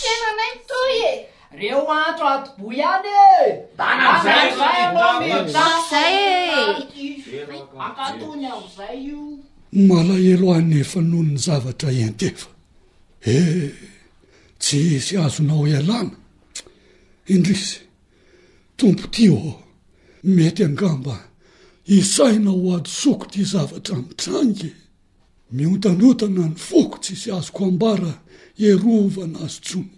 senanaytoy 0.02 0.96
e 1.10 1.12
malaelo 9.72 10.54
any 10.56 10.84
fanonny 10.84 11.38
zavatra 11.38 11.92
entefa 11.92 12.48
eh 13.26 13.72
tsy 14.60 15.00
sy 15.00 15.18
azonao 15.18 15.68
ialana 15.68 16.12
indrisy 17.28 17.80
tompo 18.78 19.08
ti 19.08 19.30
o 19.30 19.40
mety 20.24 20.64
angamba 20.66 21.18
isaina 21.86 22.52
ho 22.52 22.76
adosoko 22.78 23.26
ty 23.28 23.44
zavatra 23.44 23.96
mitrangy 23.98 24.72
miotanotana 25.52 26.46
ny 26.50 26.56
foko 26.56 26.98
tsy 26.98 27.16
sy 27.16 27.30
azoko 27.32 27.66
ambara 27.66 28.14
erovana 28.58 29.40
azo 29.46 29.60
tsony 29.66 29.90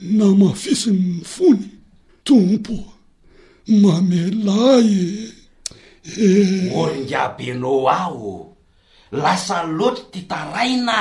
na 0.00 0.26
mafisinyny 0.40 1.24
fony 1.34 1.68
tompo 2.26 2.72
mamelay 3.82 4.92
e. 4.96 5.12
eh. 6.24 6.72
molingyaby 6.72 7.44
enao 7.50 7.88
aho 7.96 8.32
lasa 9.22 9.58
loata 9.78 10.02
ty 10.12 10.20
taraina 10.30 10.98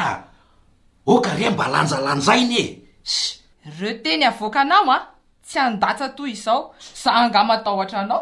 oka 1.12 1.32
re 1.40 1.48
mba 1.50 1.66
lanjalanjainy 1.74 2.60
e 2.66 2.66
s 3.12 3.16
reo 3.80 3.94
teny 4.04 4.26
avoaka 4.30 4.62
anao 4.68 4.92
a 4.96 4.98
tsy 5.48 5.58
andatsa 5.68 6.08
toy 6.18 6.32
izao 6.36 6.62
za 7.02 7.12
angamatahohatra 7.22 8.00
anao 8.04 8.22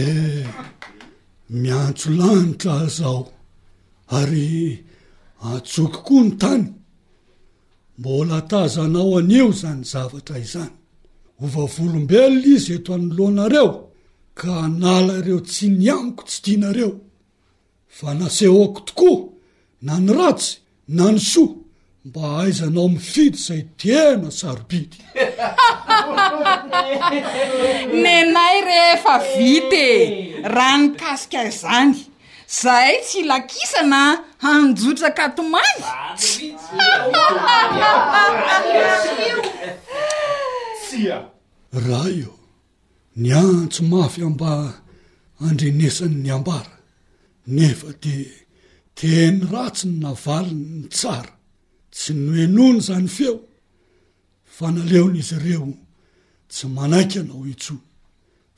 e 0.00 0.02
miantso 1.60 2.08
lanitra 2.18 2.76
zao 2.98 3.20
ary 4.18 4.50
atsoky 5.52 5.98
koa 6.06 6.22
ny 6.26 6.30
tany 6.42 6.64
mbola 7.98 8.40
tazanao 8.42 9.18
anio 9.18 9.48
izany 9.50 9.84
zavatra 9.84 10.36
izany 10.38 10.74
ova 11.44 11.64
volombelona 11.76 12.40
izy 12.56 12.72
eto 12.80 12.90
anylohanareo 12.96 13.70
ka 14.38 14.50
hanala 14.62 15.14
ireo 15.20 15.40
tsy 15.50 15.66
niamiko 15.80 16.22
tsy 16.30 16.38
dianareo 16.46 16.90
va 18.00 18.10
nasehoako 18.20 18.80
tokoa 18.88 19.20
na 19.86 19.94
nyratsy 20.04 20.56
na 20.96 21.04
nysoa 21.14 21.54
mba 22.08 22.22
aizanao 22.42 22.88
miiny 22.88 23.06
fidy 23.12 23.36
izay 23.38 23.62
tiema 23.78 24.30
sarobidy 24.38 24.98
nenay 28.02 28.56
rehefa 28.68 29.14
vite 29.36 29.86
raha 30.54 30.76
nykasika 30.82 31.40
izany 31.50 31.94
zahay 32.50 32.94
tsy 33.08 33.20
lakisana 33.30 34.00
hanjotrakatomahys 34.42 35.86
sya 40.88 41.16
raha 41.84 42.10
io 42.22 42.32
ny 43.22 43.30
antso 43.44 43.82
mafy 43.92 44.20
amba 44.28 44.50
andrenesany 45.46 46.16
ny 46.24 46.30
ambara 46.36 46.74
nefa 47.56 47.88
di 48.02 48.14
teny 48.98 49.36
ratsy 49.52 49.84
ny 49.88 49.94
navaliny 50.02 50.64
ny 50.78 50.88
tsara 50.98 51.32
tsy 51.94 52.12
noenoany 52.14 52.80
zany 52.88 53.08
feo 53.16 53.36
fanaleona 54.56 55.18
izy 55.22 55.34
ireo 55.38 55.66
tsy 56.52 56.64
manaika 56.76 57.20
nao 57.28 57.42
itso 57.52 57.74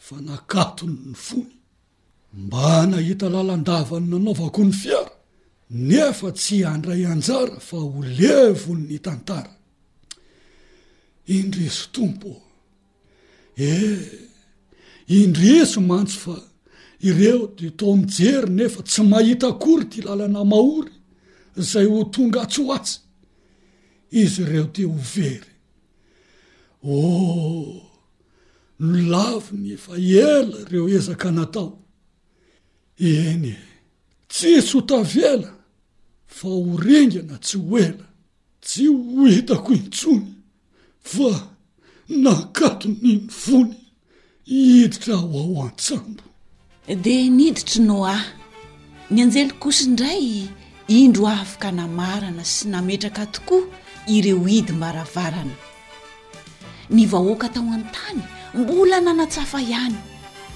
fa 0.06 0.14
nakatony 0.26 0.96
ny 1.06 1.14
fony 1.26 1.50
mba 2.38 2.86
nahita 2.86 3.26
lalandavany 3.34 4.06
nanaovakoa 4.10 4.64
ny 4.64 4.72
fiara 4.82 5.14
nefa 5.88 6.28
tsy 6.40 6.56
andray 6.74 7.02
anjara 7.12 7.56
fa 7.68 7.76
ho 7.90 7.98
levon 8.18 8.80
ny 8.88 8.98
tantara 9.06 9.50
indriso 11.36 11.84
tompo 11.94 12.32
e 13.70 13.70
indriso 15.20 15.78
mantso 15.90 16.16
fa 16.24 16.36
ireo 17.08 17.40
de 17.58 17.68
tommijery 17.80 18.50
nefa 18.58 18.80
tsy 18.90 19.02
mahita 19.10 19.48
akory 19.52 19.84
ty 19.90 19.98
lalana 20.06 20.42
mahory 20.52 20.92
zay 21.70 21.86
ho 21.92 21.98
tonga 22.14 22.38
ats 22.44 22.56
ho 22.58 22.64
asy 22.78 22.92
izy 24.20 24.40
ireo 24.42 24.66
ty 24.74 24.82
hovery 24.92 25.50
oh 26.84 27.82
no 28.86 28.98
lavy 29.12 29.50
nyefa 29.64 29.92
ela 30.26 30.56
reo 30.70 30.86
ezaka 30.98 31.30
natao 31.38 31.70
eny 33.00 33.48
e, 33.54 33.56
tsy 34.28 34.58
s 34.60 34.74
otavyela 34.76 35.48
fa 36.26 36.48
horengana 36.48 37.38
tsy 37.40 37.58
ho 37.58 37.78
ela 37.78 38.06
tsy 38.60 38.86
hoitako 38.88 39.72
intsony 39.74 40.26
fa 41.02 41.50
nakato 42.08 42.88
nino 43.02 43.28
fony 43.30 43.72
hiditra 44.44 45.16
ho 45.16 45.38
ao 45.38 45.62
an-tsambo 45.66 46.24
dia 46.88 47.30
niditry 47.30 47.80
noa 47.84 48.18
ny 49.10 49.18
anjely 49.22 49.52
kosaindray 49.58 50.48
indro 50.88 51.26
afaka 51.28 51.72
namarana 51.72 52.44
sy 52.44 52.68
nametraka 52.68 53.26
tokoa 53.26 53.64
ireo 54.08 54.44
idy 54.48 54.72
mbaravarana 54.76 55.56
ny 56.90 57.06
vahoaka 57.08 57.48
tao 57.48 57.70
an-tany 57.78 58.20
mbola 58.54 59.00
nanatsafa 59.00 59.60
ihany 59.62 59.98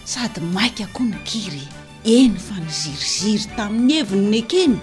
sady 0.05 0.41
maika 0.53 0.87
koa 0.93 1.07
ny 1.09 1.17
kiry 1.27 1.65
eny 2.05 2.37
fa 2.39 2.55
niziriziry 2.65 3.49
tamin'ny 3.57 3.97
eviny 4.03 4.25
nekeny 4.35 4.75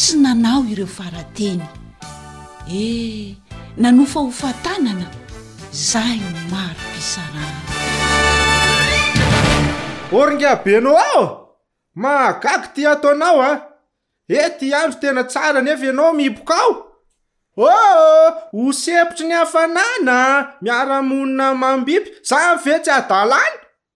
sy 0.00 0.16
nanao 0.22 0.62
ireo 0.72 0.86
faratena 0.90 1.68
eh 2.70 3.34
nanofa 3.78 4.20
hofantanana 4.26 5.06
zay 5.88 6.18
no 6.22 6.40
maro 6.52 6.80
mpisarana 6.90 7.62
oringa 10.18 10.50
abenao 10.50 10.96
ao 11.10 11.24
magaga 11.94 12.66
ty 12.74 12.82
ato 12.86 13.14
nao 13.14 13.38
a 13.42 13.46
ah. 13.52 13.56
e 14.28 14.34
eh, 14.34 14.50
ty 14.58 14.74
andro 14.74 14.98
tena 15.00 15.22
tsarany 15.24 15.70
eva 15.70 15.84
ianao 15.86 16.12
mibokao 16.12 16.70
o 17.56 17.68
oh, 17.70 18.30
ho 18.54 18.72
sepotry 18.72 19.24
ny 19.26 19.34
hafanana 19.38 20.16
miara-monina 20.62 21.46
mambiby 21.60 22.08
za 22.28 22.36
my 22.38 22.56
vetsy 22.64 22.90
adalany 22.90 23.54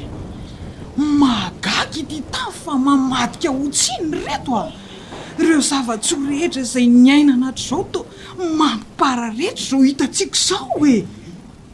magaky 1.20 2.02
ty 2.10 2.18
tay 2.34 2.50
fa 2.62 2.72
mamadika 2.86 3.48
ho 3.56 3.64
tsiny 3.76 4.10
reto 4.26 4.54
a 4.62 4.64
reo 5.46 5.60
zava-tshorehetra 5.60 6.62
zay 6.62 6.86
niaina 6.86 7.34
anaty 7.34 7.62
zao 7.68 7.84
to 7.92 8.06
mamipara 8.58 9.28
rehetra 9.38 9.64
zao 9.70 9.82
hitatsiako 9.82 10.54
zao 10.54 10.68
hoe 10.78 11.06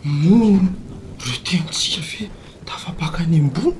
nono 0.04 0.68
retenytsika 1.18 2.00
ve 2.08 2.30
dafabaka 2.66 3.22
any 3.24 3.36
ambony 3.38 3.74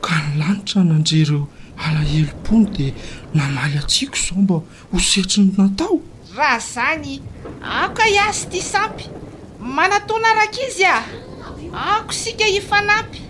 ka 0.00 0.14
nylanitra 0.22 0.84
nandrereo 0.84 1.48
alahelopony 1.84 2.66
di 2.76 2.94
nanaly 3.34 3.78
atsiko 3.78 4.16
zao 4.28 4.38
mba 4.42 4.60
hosetryny 4.92 5.52
natao 5.58 6.00
raha 6.36 6.58
zany 6.58 7.20
akai 7.82 8.18
azy 8.18 8.46
ty 8.50 8.62
sampy 8.62 9.04
manataona 9.60 10.34
raka 10.34 10.60
izy 10.68 10.84
a 10.84 11.02
ako 11.96 12.12
sika 12.12 12.44
hifanapy 12.44 13.20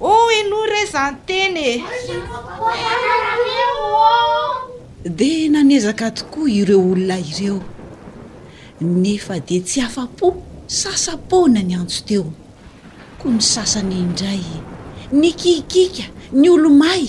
oh 0.00 0.26
eno 0.38 0.58
re 0.72 0.82
zanytenye 0.92 1.70
eh! 1.74 1.80
de 5.16 5.48
nanezaka 5.52 6.06
tokoa 6.16 6.50
ireo 6.50 6.80
olona 6.92 7.18
ireo 7.30 7.62
nefa 8.80 9.38
de 9.46 9.60
tsy 9.60 9.80
afapo 9.80 10.34
sasapoana 10.66 11.62
ny 11.62 11.74
antso 11.78 12.00
teo 12.08 12.26
koa 13.20 13.32
ny 13.32 13.42
sasanyindray 13.52 14.44
ny 15.20 15.30
kikika 15.40 16.04
ny 16.32 16.48
olomay 16.50 17.04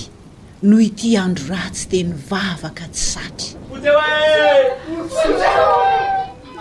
no 0.62 0.78
ity 0.80 1.18
andro 1.18 1.56
ratsy 1.56 1.86
te 1.92 2.04
ny 2.04 2.14
vavaka 2.30 2.86
ty 2.94 3.02
satry 3.14 3.59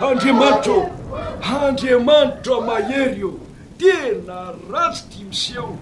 andriamanitr 0.01 0.69
ô 0.69 0.89
andriamanitro 1.69 2.61
mahery 2.61 3.23
o 3.23 3.33
tena 3.77 4.53
ratsy 4.71 5.03
timisy 5.11 5.57
aho 5.57 5.75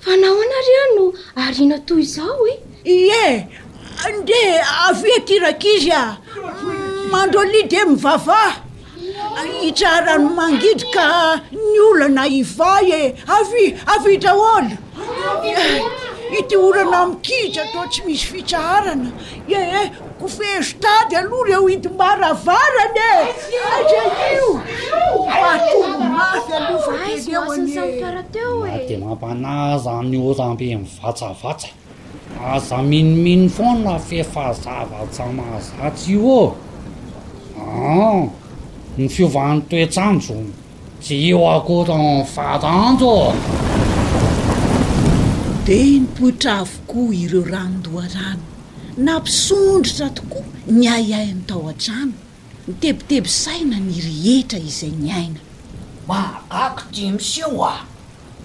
fa 0.04 0.10
nao 0.20 0.36
anaria 0.44 0.82
no 0.96 1.04
aryna 1.42 1.78
toy 1.86 2.00
izao 2.02 2.42
e 2.52 2.56
iye 2.94 3.48
ande 4.06 4.38
aviatirakizy 4.86 5.90
e 5.90 5.92
a 5.94 6.18
mandro 7.10 7.42
lide 7.44 7.84
mivavaha 7.88 8.65
hitsarano 9.60 10.28
mangidika 10.36 11.34
ny 11.52 11.78
olana 11.92 12.26
ivay 12.26 12.92
e 12.92 13.14
avy 13.28 13.74
avitraona 13.86 14.76
itiorana 16.38 17.06
mkita 17.06 17.62
atao 17.62 17.86
tsy 17.86 18.02
misy 18.06 18.24
fitsarana 18.26 19.10
ee 19.56 19.90
kofeztady 20.20 21.16
aloha 21.16 21.44
reo 21.48 21.68
idym-aravarany 21.68 23.00
ede 23.78 24.32
e. 24.32 24.40
ah, 28.06 28.98
mampanaza 29.06 30.02
niozaambe 30.02 30.80
vatsavatsa 31.02 31.68
mahazaminomino 32.40 33.48
fo 33.50 33.64
nafefazavaza 33.64 35.26
mahazatsy 35.26 36.12
io 36.12 36.54
ô 37.60 38.26
ny 38.98 39.04
fiovahany 39.08 39.60
toetranjo 39.68 40.34
tsy 41.02 41.14
io 41.30 41.40
akoo 41.56 41.80
tanyfatranjo 41.88 43.14
de 45.66 45.76
nipoitra 46.00 46.52
avokoa 46.62 47.14
ireo 47.24 47.42
ranondoharano 47.52 48.44
nampisondritra 49.06 50.06
tokoa 50.16 50.46
ny 50.78 50.84
ayayny 50.96 51.40
tao 51.48 51.62
an-trano 51.72 52.16
nitebitebisaina 52.68 53.76
nyrehetra 53.90 54.58
izay 54.68 54.92
ni 55.00 55.08
aina 55.20 55.40
makako 56.08 56.82
timiseo 56.94 57.60
a 57.72 57.74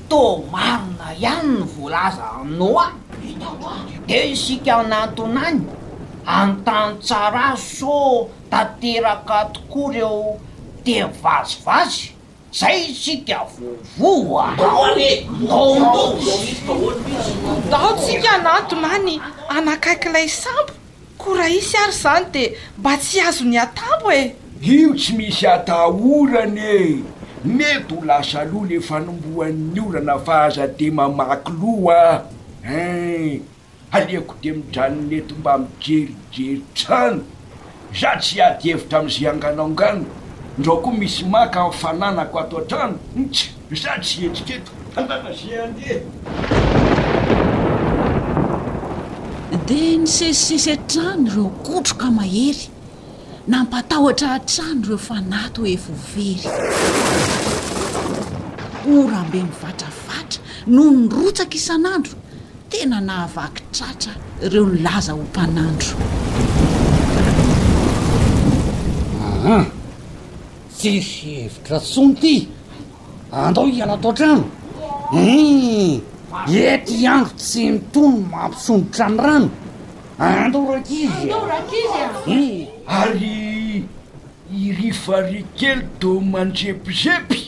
to 0.10 0.22
marina 0.54 1.06
ihany 1.24 1.48
ny 1.60 1.64
voalaza 1.74 2.26
anoa 2.42 2.86
di 4.08 4.16
isika 4.34 4.72
anatonany 4.82 5.64
antano 6.26 6.96
tsara 7.02 7.56
zo 7.56 7.58
so 7.90 8.30
tanteraka 8.50 9.46
tokoa 9.54 9.92
reo 9.94 10.40
de 10.86 11.04
vazovazy 11.22 12.12
zay 12.54 12.94
sika 12.94 13.46
vovo 13.98 14.40
ahdao 14.40 14.98
tsika 17.98 18.38
natonany 18.44 19.20
anakaikyilay 19.50 20.30
sambo 20.30 20.74
kora 21.18 21.50
isy 21.50 21.78
ary 21.78 21.92
zany 21.94 22.26
de 22.32 22.58
mba 22.78 22.98
tsy 22.98 23.22
azo 23.22 23.46
ny 23.46 23.58
atambo 23.58 24.12
e 24.12 24.36
io 24.62 24.94
tsy 24.94 25.14
misy 25.14 25.48
atahorany 25.48 26.60
e 26.60 27.04
mety 27.46 27.96
ho 27.96 28.06
lasa 28.06 28.44
lohale 28.46 28.80
fanombohan''ny 28.80 29.80
olana 29.80 30.20
fahazade 30.26 30.92
mamaky 30.92 31.52
lo 31.62 31.90
a 31.92 32.22
e 32.64 33.42
aleako 33.92 34.36
de 34.42 34.52
midranony 34.52 35.16
eto 35.18 35.36
mba 35.36 35.54
mijerijeritrano 35.58 37.22
za 38.02 38.12
tsy 38.20 38.42
ady 38.42 38.70
hevitra 38.70 39.00
am'izay 39.00 39.28
angano 39.30 39.64
angano 39.64 40.06
ndrao 40.58 40.78
koa 40.84 40.94
misy 41.00 41.24
maka 41.34 41.60
nfananako 41.70 42.38
ato 42.40 42.56
an-trano 42.58 42.96
tsy 43.34 43.48
za 43.84 43.92
tsy 44.04 44.26
etriketo 44.28 44.72
anana 44.96 45.32
ze 45.40 45.52
anye 45.64 45.94
di 49.68 49.98
ny 49.98 50.08
sesisesy 50.08 50.72
a-trany 50.72 51.28
ireo 51.30 51.50
kotroka 51.66 52.12
mahery 52.12 52.68
nampatahotra 53.48 54.28
hatrano 54.28 54.88
reo 54.88 54.98
fa 54.98 55.18
nato 55.22 55.62
e 55.66 55.76
vovery 55.76 56.36
ora 59.00 59.20
mbe 59.28 59.40
mivatravatra 59.44 60.40
noho 60.68 60.92
nyrotsaka 60.92 61.56
isan'andro 61.60 62.21
tena 62.74 63.00
nahavakytratra 63.06 64.14
ireo 64.46 64.66
ny 64.66 64.80
laza 64.86 65.12
ho 65.14 65.22
mpanandro 65.30 65.96
aha 69.30 69.58
sisy 70.78 71.28
evitra 71.44 71.80
sony 71.80 72.16
ty 72.22 72.34
andao 73.46 73.68
iala 73.68 73.98
toatrano 73.98 74.44
u 75.16 75.18
hmm. 75.18 76.00
ety 76.48 77.08
andro 77.14 77.34
tsy 77.42 77.62
mitono 77.76 78.18
mampisondrotra 78.32 79.36
ny 79.40 79.50
rano 79.50 79.50
andao 80.20 80.72
rakizy 80.72 81.92
hmm. 82.28 82.56
ary 82.88 83.84
irifarikely 84.64 85.78
dô 86.00 86.12
mandrepizepy 86.34 87.40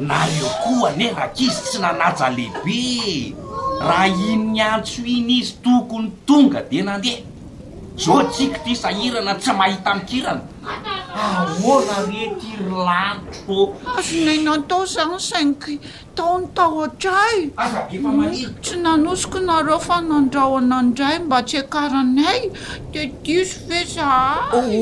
nareo 0.00 0.48
koa 0.62 0.90
nerakizy 0.94 1.60
tsy 1.70 1.78
nanaja 1.82 2.28
lehibe 2.30 3.34
raha 3.80 4.06
inyny 4.06 4.60
antso 4.62 5.02
iny 5.02 5.32
izy 5.40 5.52
tokony 5.64 6.10
tonga 6.26 6.60
de 6.62 6.82
nandeha 6.82 7.20
zao 7.96 8.22
tsika 8.22 8.58
tisahirana 8.58 9.34
tsy 9.34 9.52
mahita 9.52 9.94
mikirany 9.94 10.42
zonaynatao 14.02 14.84
zay 14.86 15.18
sanky 15.18 15.80
taony 16.14 16.46
taotray 16.54 17.50
mm, 17.92 18.20
tsy 18.60 18.76
nanosoko 18.84 19.38
nareofa 19.40 20.00
nandrao 20.00 20.58
anandray 20.58 21.18
mba 21.18 21.38
tsy 21.42 21.56
akaanay 21.62 22.50
de 22.92 23.06
dio 23.22 23.40
eza 23.80 24.10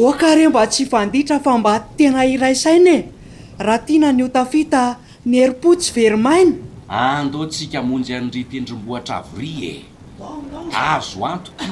okare 0.08 0.48
mba 0.48 0.66
tsy 0.66 0.84
fanditra 0.90 1.38
fa 1.40 1.58
mba 1.58 1.80
tena 1.96 2.24
iraysain 2.26 2.86
e 2.96 2.98
raha 3.58 3.78
tiananio 3.86 4.28
tafita 4.28 4.96
ny 5.26 5.34
eripotsy 5.44 5.92
verimaina 5.94 6.54
andotsika 7.04 7.82
monjy 7.88 8.14
anritendromboatra 8.18 9.22
vory 9.30 9.52
e 9.74 9.74
azo 10.74 11.26
antoto 11.30 11.64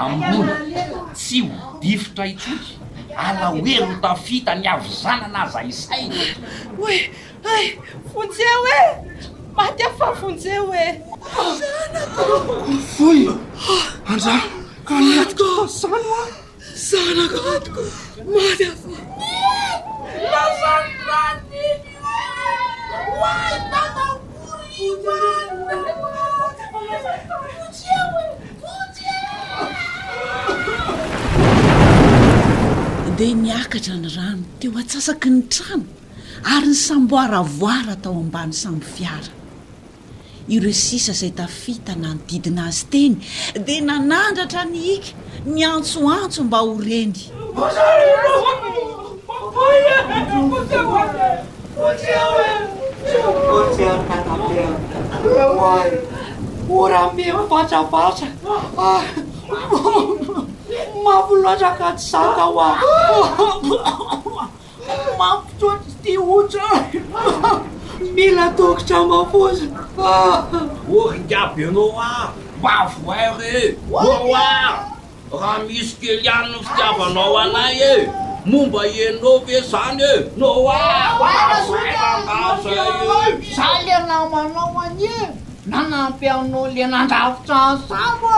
amona 0.00 0.54
tsy 1.18 1.38
hodifotra 1.48 2.26
itk 2.32 2.84
ala 3.16 3.50
oelo 3.50 3.94
tafita 4.02 4.54
ny 4.54 4.66
avy 4.74 4.88
zanana 5.02 5.42
za 5.52 5.60
isayn 5.70 6.12
oe 6.80 7.78
vonze 8.10 8.48
oe 8.62 8.78
maty 9.54 9.82
afa 9.82 10.12
vonze 10.12 10.58
oea 10.58 10.94
de 33.16 33.30
miakatra 33.34 33.94
ny 33.96 34.08
rano 34.16 34.42
teo 34.60 34.72
atsasaky 34.80 35.28
ny 35.30 35.42
trano 35.52 35.84
ary 36.56 36.66
ny 36.72 36.74
samboaravoara 36.86 37.92
atao 37.96 38.14
ambany 38.20 38.50
sambofiara 38.52 39.30
ireo 40.50 40.72
sisa 40.74 41.12
zay 41.14 41.30
tafita 41.30 41.94
na 41.94 42.08
ny 42.16 42.20
didina 42.28 42.66
azy 42.68 42.82
teny 42.92 43.14
dia 43.66 43.80
nanandratra 43.86 44.64
nyhiky 44.66 45.14
niantsoantso 45.46 46.42
mba 46.42 46.58
horenya 46.58 47.22
mafoaka 61.04 61.96
za 61.96 62.18
hat 62.18 62.78
tmila 68.02 68.44
okotra 68.48 69.04
maos 69.08 69.60
oringaby 70.96 71.64
ano 71.64 71.84
a 72.00 72.28
mbavoairenoa 72.58 74.42
raha 75.32 75.58
misy 75.66 75.96
keli 76.00 76.28
anno 76.28 76.58
fitiavanao 76.66 77.38
anay 77.42 77.78
e 77.92 78.08
momba 78.50 78.82
ena 79.06 79.30
ve 79.46 79.60
zany 79.70 80.02
e 80.04 80.38
noa 80.38 80.84
nanampy 85.66 86.28
amin'o 86.28 86.68
le 86.76 86.84
nandravotra 86.84 87.72
ano 87.72 87.82
sao 87.88 88.28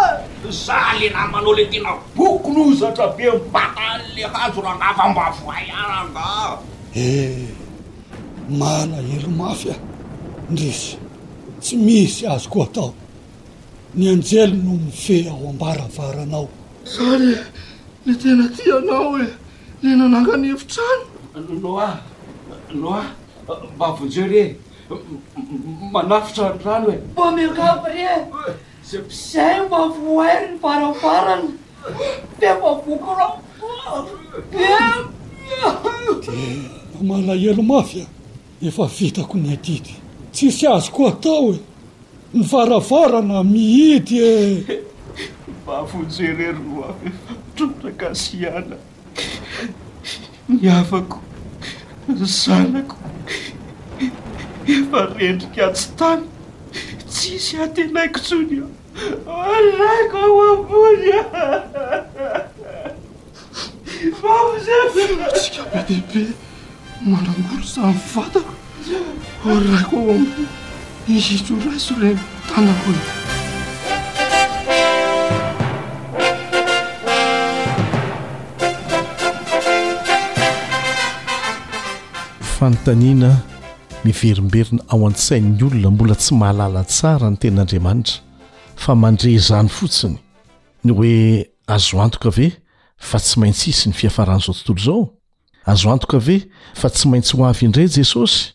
e 0.47 0.53
za 0.55 0.81
le 1.01 1.11
namanao 1.11 1.53
le 1.59 1.64
tena 1.70 1.93
bokono 2.14 2.64
zatrabe 2.79 3.27
m 3.35 3.41
patan'le 3.53 4.22
hazo 4.33 4.61
raha 4.62 4.79
nahfa 4.81 5.05
mba 5.11 5.24
vohay 5.37 5.66
ananga 5.66 6.31
ehh 6.95 7.51
mana 8.59 8.97
elo 9.14 9.31
mafy 9.39 9.68
a 9.74 9.77
ndrisy 10.51 10.95
tsy 11.62 11.74
misy 11.85 12.22
azo 12.33 12.47
ko 12.53 12.59
atao 12.62 12.95
ny 13.95 14.05
anjelo 14.14 14.55
no 14.64 14.72
mife 14.85 15.16
ao 15.31 15.45
ambaravaranao 15.51 16.47
za 16.95 17.09
le 17.24 17.39
le 18.07 18.12
tena 18.20 18.47
ti 18.55 18.62
anao 18.77 19.18
e 19.18 19.27
le 19.83 19.91
nananganevitrano 19.99 21.07
noa 21.62 21.89
noa 22.81 23.03
mba 23.74 23.87
vonjery 23.99 24.39
e 24.39 24.47
manafitra 25.93 26.57
nano 26.64 26.89
eaza 26.95 27.11
ma 29.70 29.78
orynaaaeokde 31.03 32.51
malahelo 37.09 37.62
mafy 37.62 38.01
a 38.03 38.07
efa 38.66 38.87
vitako 38.87 39.39
ny 39.39 39.53
adidy 39.53 39.95
tsisy 40.32 40.66
azoko 40.66 41.09
atao 41.09 41.55
e 41.57 41.59
mivaravarana 42.34 43.39
mihidy 43.53 44.18
e 44.28 44.64
a 45.74 45.76
vonjereroaatodakasiana 45.91 48.76
e. 50.49 50.51
miafako 50.62 51.18
zanako 52.09 52.97
efa 54.68 55.02
rendrika 55.20 55.72
tsy 55.74 55.88
tany 55.98 56.22
tsisy 57.10 57.56
atenaiko 57.64 58.18
tsony 58.20 58.62
raiko 59.78 60.18
ao 60.26 60.40
ambonya 60.52 61.20
aza 64.34 65.28
tsika 65.34 65.62
be 65.70 65.80
debe 66.08 66.24
maramaro 67.10 67.64
zany 67.74 67.94
vatako 68.14 68.54
raiko 69.70 69.96
ao 69.96 70.18
a 71.08 71.12
izitso 71.14 71.54
raso 71.64 71.94
reo 72.00 72.18
tanaony 72.52 73.02
fantanina 82.58 83.30
miverimberina 84.07 84.82
ao 84.92 85.00
an-tsain'ny 85.09 85.62
olona 85.66 85.90
mbola 85.94 86.16
tsy 86.20 86.32
mahalala 86.40 86.82
tsara 86.92 87.28
ny 87.30 87.38
tenin'andriamanitra 87.40 88.22
fa 88.82 88.92
mandre 89.02 89.32
zany 89.48 89.68
fotsiny 89.78 90.16
ny 90.86 90.90
hoe 90.98 91.12
azoantoka 91.76 92.30
ve 92.36 92.46
fa 93.09 93.18
tsy 93.20 93.40
maintsy 93.42 93.70
isy 93.72 93.88
ny 93.90 93.94
fihafarahan'izao 93.98 94.54
tontolo 94.59 94.80
izao 94.82 95.02
azo 95.72 95.88
antoka 95.94 96.18
ve 96.26 96.36
fa 96.80 96.88
tsy 96.94 97.09
maintsy 97.11 97.34
ho 97.36 97.46
avy 97.50 97.64
indray 97.68 97.88
jesosy 97.88 98.54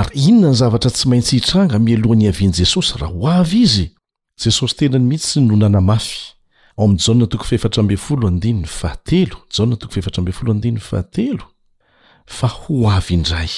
ary 0.00 0.22
inona 0.28 0.52
ny 0.54 0.58
zavatra 0.62 0.90
tsy 0.94 1.08
maintsy 1.10 1.36
hitranga 1.40 1.78
mialohany 1.86 2.28
avian'i 2.30 2.60
jesosy 2.62 2.98
raha 3.02 3.12
ho 3.16 3.26
avy 3.40 3.62
izy 3.66 3.86
jesosy 4.44 4.76
tenany 4.82 5.06
mihitsy 5.10 5.40
no 5.48 5.56
nanamafy 5.56 6.30
ao 6.78 6.84
amin'ny 6.84 7.00
jana 7.02 7.26
tj 9.76 11.44
fa 12.32 12.46
ho 12.54 12.86
avy 12.96 13.14
indray 13.18 13.50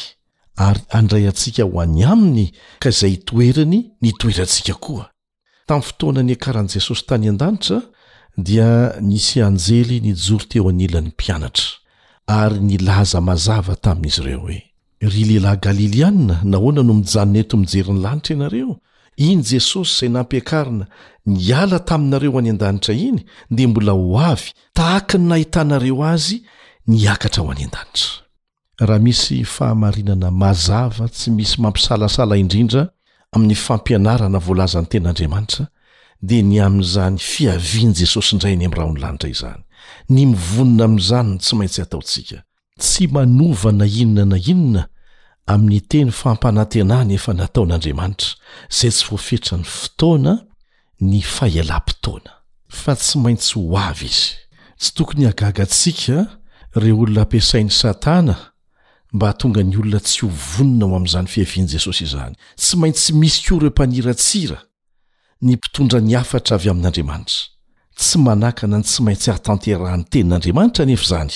ary 0.56 0.80
andrayatsika 0.90 1.64
ho 1.64 1.80
any 1.82 2.04
aminy 2.12 2.46
ka 2.78 2.90
zay 2.90 3.10
hitoeriny 3.10 3.80
nitoeryantsika 4.02 4.74
koa 4.74 5.10
tamy 5.66 5.82
fotoanania 5.82 6.36
karahany 6.44 6.68
jesosy 6.68 7.02
tany 7.06 7.28
andanitra 7.28 7.82
dia 8.38 8.92
nisy 9.00 9.42
anjely 9.42 10.00
nijory 10.00 10.44
teo 10.48 10.68
anilany 10.68 11.08
mpianatra 11.08 11.64
ary 12.26 12.58
nilaza 12.60 13.20
mazava 13.20 13.76
tamiizy 13.76 14.20
ireo 14.22 14.42
oe 14.46 14.62
ry 15.00 15.24
lelahy 15.28 15.56
galilianna 15.60 16.40
nahoana 16.44 16.82
no 16.82 16.94
mijanoneto 16.94 17.56
mijeriny 17.56 18.00
lanitra 18.02 18.34
ianareo 18.36 18.76
iny 19.16 19.42
jesosy 19.42 20.00
zay 20.00 20.08
nampiakarana 20.08 20.86
niala 21.26 21.78
taminareo 21.78 22.38
any 22.38 22.50
andanitra 22.50 22.94
iny 22.94 23.18
de 23.50 23.66
mbola 23.66 23.92
ho 23.92 24.20
avy 24.20 24.48
taaka 24.72 25.18
ny 25.18 25.26
nahitanareo 25.28 26.04
azy 26.04 26.36
niakatra 26.86 27.42
ho 27.42 27.50
any 27.52 27.64
andanitra 27.64 28.23
raha 28.78 28.98
misy 28.98 29.44
fahamarinana 29.44 30.30
mazava 30.30 31.08
tsy 31.08 31.30
misy 31.30 31.60
mampisalasala 31.60 32.36
indrindra 32.36 32.88
amin'ny 33.32 33.54
fampianarana 33.54 34.38
voalazan'ny 34.38 34.88
ten'andriamanitra 34.90 35.66
dia 36.22 36.42
ny 36.42 36.58
amin'izany 36.60 37.18
fiavian' 37.18 37.94
jesosy 37.94 38.34
indray 38.34 38.56
ny 38.56 38.66
amin'yraha 38.66 38.90
onolanitra 38.90 39.28
izany 39.30 39.62
ny 40.08 40.26
mivonina 40.30 40.84
amin'izany 40.84 41.26
no 41.30 41.38
tsy 41.38 41.54
maintsy 41.56 41.80
ataotsika 41.82 42.38
tsy 42.80 43.06
manova 43.10 43.72
na 43.72 43.86
inona 43.86 44.24
na 44.24 44.36
inona 44.52 44.88
amin'ny 45.46 45.80
teny 45.88 46.10
fampanantenany 46.10 47.14
efa 47.14 47.32
nataon'andriamanitra 47.34 48.34
zay 48.70 48.90
tsy 48.90 49.04
voafetra 49.10 49.56
ny 49.60 49.64
fotoana 49.66 50.34
ny 51.00 51.20
fahalam-potoana 51.22 52.32
fa 52.68 52.96
tsy 52.98 53.18
maintsy 53.22 53.54
ho 53.54 53.78
avy 53.78 54.10
izy 54.10 54.34
tsy 54.78 54.90
tokony 54.98 55.26
agagatsika 55.30 56.26
reo 56.74 56.98
olona 57.06 57.22
ampiasain'ny 57.22 57.70
satana 57.70 58.53
mba 59.14 59.32
tonga 59.32 59.62
ny 59.62 59.76
olona 59.78 60.00
tsy 60.02 60.26
hovonina 60.26 60.86
ho 60.90 60.96
amizany 60.96 61.26
fihaviany 61.30 61.68
jesosy 61.72 62.04
izany 62.04 62.34
tsy 62.58 62.76
maintsy 62.76 63.12
misy 63.14 63.42
ko 63.46 63.54
ireo 63.56 63.70
mpaniratsira 63.70 64.58
ny 65.42 65.52
mpitondra 65.54 66.00
niafatra 66.00 66.54
avy 66.58 66.68
amin'andriamanitra 66.70 67.34
tsy 67.98 68.18
manakana 68.18 68.76
ny 68.78 68.84
tsy 68.84 69.02
maintsy 69.06 69.30
atanterahan'ny 69.30 70.04
tenin'andriamanitra 70.10 70.84
nefa 70.84 71.06
zany 71.12 71.32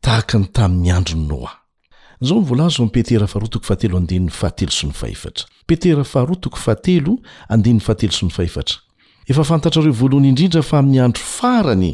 tahaka 0.00 0.38
ny 0.38 0.46
tamin'ny 0.56 0.90
andro 0.92 1.16
ny 1.16 1.26
noao 1.28 1.50
efa 9.30 9.44
fantatrareo 9.44 9.92
voalohany 10.00 10.28
indrindra 10.32 10.62
fa 10.70 10.78
aminy 10.78 11.00
andro 11.04 11.22
farany 11.38 11.88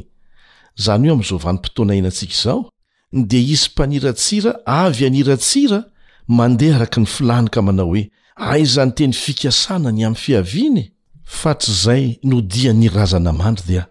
zany 0.85 1.07
io 1.07 1.13
amzovanympotoana 1.19 1.95
inantsika 2.01 2.33
izao 2.39 2.71
dea 3.13 3.41
isy 3.43 3.69
mpaniratsira 3.75 4.59
avy 4.65 5.05
aniratsira 5.07 5.85
mandeha 6.29 6.77
araka 6.77 7.01
ny 7.01 7.07
filanika 7.07 7.63
manao 7.63 7.87
hoe 7.87 8.11
aiza 8.37 8.85
ny 8.87 8.93
teny 8.93 9.13
fikasana 9.13 9.91
ny 9.93 10.05
ami'ny 10.07 10.17
fiaviany 10.21 10.91
fatr'zay 11.25 12.19
no 12.23 12.41
dia 12.41 12.73
nyrazana 12.83 13.33
mandry 13.43 13.67
dia 13.69 13.83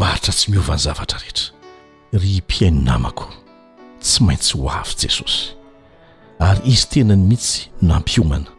maharitra 0.00 0.32
tsy 0.36 0.46
miovan'ny 0.50 0.82
zavatra 0.86 1.18
rehetra 1.22 1.46
ry 2.22 2.42
piaino 2.50 2.80
namako 2.82 3.26
tsy 4.02 4.22
maintsy 4.26 4.58
ho 4.58 4.68
afy 4.68 4.94
jesosy 5.02 5.40
ary 6.38 6.60
izy 6.72 6.86
tena 6.90 7.14
ny 7.16 7.22
mihitsy 7.28 7.62
n 7.82 7.90
ampiomana 7.94 8.50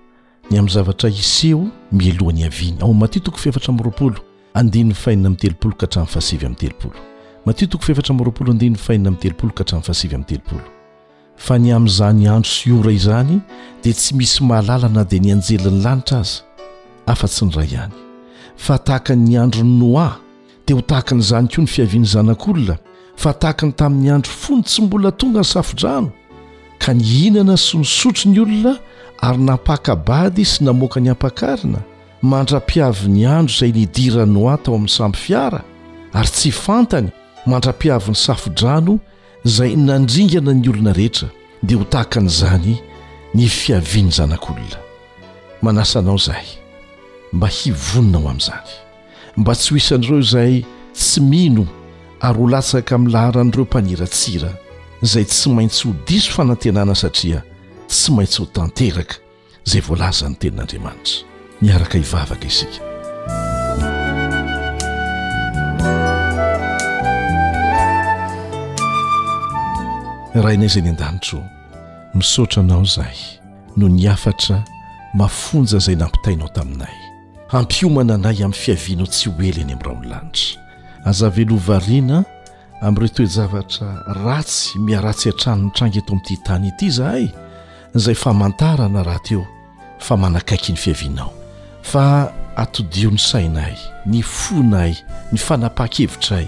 ny 0.49 0.55
amin'ny 0.59 0.73
zavatra 0.75 1.09
iseo 1.09 1.67
mielohan'ny 1.91 2.43
aviany 2.47 2.77
ao 2.81 2.93
matytoko 2.93 3.37
fefatra 3.37 3.69
amyroapolo 3.73 4.17
andinny 4.53 4.93
fainina 4.93 5.27
amy 5.27 5.35
telopolo 5.37 5.75
ka 5.75 5.85
htramy 5.87 6.07
fasivy 6.15 6.45
am'ny 6.45 6.55
telopoo 6.59 7.14
mateo 7.45 7.67
toko 7.67 7.85
feefatra 7.85 8.13
mroapolo 8.15 8.51
andiny 8.51 8.75
fainina 8.75 9.09
min'ny 9.11 9.21
telopolo 9.21 9.51
ka 9.53 9.63
htrainny 9.63 9.85
fasivy 9.87 10.15
amin'ny 10.15 10.29
telopolo 10.31 10.61
fa 11.45 11.55
ny 11.63 11.69
amin'izany 11.77 12.25
andro 12.35 12.49
sy 12.53 12.69
ora 12.79 12.91
irany 12.91 13.35
dia 13.83 13.93
tsy 13.93 14.15
misy 14.17 14.41
mahalalana 14.49 15.03
dia 15.09 15.19
nianjelin'ny 15.25 15.81
lanitra 15.85 16.19
aza 16.23 16.37
afa-tsy 17.11 17.45
ny 17.45 17.51
ra 17.57 17.63
ihany 17.63 17.95
fa 18.65 18.75
tahakany 18.87 19.37
andro 19.43 19.63
ny 19.63 19.73
noa 19.83 20.09
dia 20.65 20.75
ho 20.75 20.81
tahaka 20.81 21.15
nyizany 21.15 21.47
koa 21.53 21.61
ny 21.63 21.67
fihavian'ny 21.73 22.07
zanak'olona 22.13 22.75
fa 23.23 23.31
tahaka 23.41 23.63
ny 23.67 23.73
tamin'ny 23.81 24.09
andro 24.17 24.31
fony 24.43 24.63
tsy 24.65 24.79
mbola 24.83 25.11
tonga 25.11 25.41
ny 25.45 25.49
safo-drano 25.53 26.09
ka 26.83 26.93
ny 26.93 27.03
hinana 27.03 27.57
sy 27.57 27.77
nysotro 27.77 28.25
ny 28.31 28.39
olona 28.45 28.73
ary 29.27 29.39
nampaka-bady 29.49 30.43
sy 30.49 30.63
namoaka 30.65 30.97
ny 30.99 31.09
ampakarina 31.13 31.79
mandra-piavy 32.31 33.05
ny 33.17 33.21
andro 33.37 33.53
izay 33.53 33.71
nidira 33.77 34.25
noa 34.25 34.57
tao 34.57 34.75
amin'ny 34.79 34.95
sampy 34.97 35.19
fiara 35.27 35.61
ary 36.17 36.29
tsy 36.33 36.49
fantany 36.65 37.11
mandra-piavon'ny 37.45 38.15
safo-drano 38.15 38.99
izay 39.45 39.75
nandringana 39.75 40.53
ny 40.53 40.69
olona 40.69 40.93
rehetra 40.93 41.29
dia 41.61 41.77
ho 41.77 41.85
tahakan'izany 41.85 42.75
ny 43.33 43.49
fiaviany 43.49 44.11
zanak'olona 44.17 44.77
manasanao 45.61 46.15
izaay 46.21 46.47
mba 47.33 47.47
hivoninao 47.47 48.27
amin'izany 48.31 48.69
mba 49.37 49.53
tsy 49.55 49.73
ho 49.73 49.77
isan'ireo 49.77 50.19
izaay 50.25 50.55
tsy 50.93 51.21
mino 51.21 51.65
ary 52.19 52.39
ho 52.39 52.47
latsaka 52.49 52.95
amin'ny 52.95 53.13
laharan'ireo 53.13 53.65
mpaniratsira 53.69 54.49
izay 55.03 55.25
tsy 55.29 55.49
maintsy 55.53 55.87
ho 55.87 55.93
diso 56.07 56.31
fanantenana 56.33 56.95
satria 56.97 57.43
tsy 57.89 58.09
maintsy 58.15 58.41
ho 58.41 58.47
tanteraka 58.53 59.15
izay 59.67 59.81
voalaza 59.85 60.29
ny 60.29 60.35
tenin'andriamanitra 60.39 61.21
miaraka 61.61 61.97
hivavaka 61.97 62.47
izika 62.47 62.94
raha 70.41 70.53
inay 70.53 70.67
zay 70.67 70.81
ny 70.83 70.89
andanitro 70.89 71.43
misaotra 72.13 72.63
anao 72.63 72.85
zahay 72.85 73.17
no 73.77 73.87
ni 73.89 74.07
afatra 74.07 74.63
mafonja 75.13 75.77
zay 75.79 75.95
nampitainao 75.95 76.47
taminay 76.47 76.95
ampiomana 77.49 78.13
anay 78.15 78.37
amin'ny 78.43 78.53
fiavianao 78.53 79.07
tsy 79.07 79.29
hoely 79.29 79.61
any 79.61 79.73
ami' 79.73 79.83
ra 79.83 79.93
ny 80.01 80.07
lanitra 80.07 80.57
azavelovariana 81.05 82.25
ami'ireo 82.81 83.07
toejavatra 83.07 83.87
ratsy 84.25 84.79
miaratsy 84.79 85.29
an-tranony 85.29 85.71
tranga 85.73 85.97
eto 85.97 86.11
ami'ty 86.13 86.37
tany 86.43 86.67
ity 86.67 86.89
zahay 86.89 87.29
zay 87.95 88.15
famantarana 88.15 89.03
raha 89.03 89.19
teo 89.19 89.45
fa 89.99 90.17
manakaiky 90.17 90.71
ny 90.71 90.77
fiavianao 90.77 91.31
fa 91.81 92.31
atodiony 92.55 93.17
saina 93.19 93.69
y 93.69 93.75
ny 94.05 94.23
fona 94.23 94.79
ay 94.79 94.95
ny 95.31 95.37
fanapaha-kevitra 95.39 96.37
ay 96.43 96.47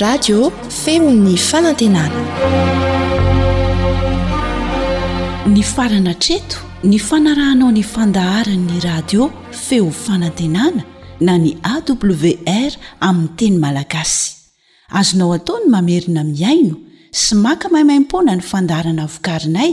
radio 0.00 0.50
feonny 0.68 1.36
fanantenana 1.38 2.22
ny 5.46 5.62
farana 5.62 6.14
treto 6.24 6.56
ny 6.84 6.98
fanarahanao 7.08 7.70
ny 7.72 7.82
fandaharan'ny 7.94 8.80
radio 8.80 9.30
feo 9.68 9.90
fanantenana 10.04 10.82
na 11.20 11.38
ny 11.38 11.54
awr 11.62 12.72
amin'ny 13.00 13.28
teny 13.36 13.58
malagasy 13.58 14.41
azonao 14.98 15.32
ataony 15.38 15.66
mamerina 15.70 16.22
miaino 16.24 16.76
sy 17.20 17.34
maka 17.42 17.68
mahimaimpona 17.72 18.32
ny 18.36 18.42
fandarana 18.50 19.04
vokarinay 19.14 19.72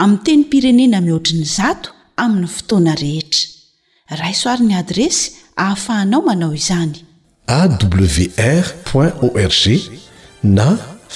aminny 0.00 0.22
teny 0.24 0.42
pirenena 0.50 0.98
mihoatriny 1.06 1.46
zato 1.56 1.88
amin'ny 2.22 2.48
fotoana 2.56 2.92
rehetra 3.02 3.44
raysoariny 4.20 4.74
adresy 4.82 5.22
ahafahanao 5.64 6.22
manao 6.28 6.52
izany 6.62 6.96
awr 7.58 8.66
org 9.26 9.66
na 10.56 10.66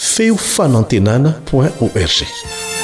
feo 0.07 0.37
fanantenana 0.53 1.31
org 1.53 2.78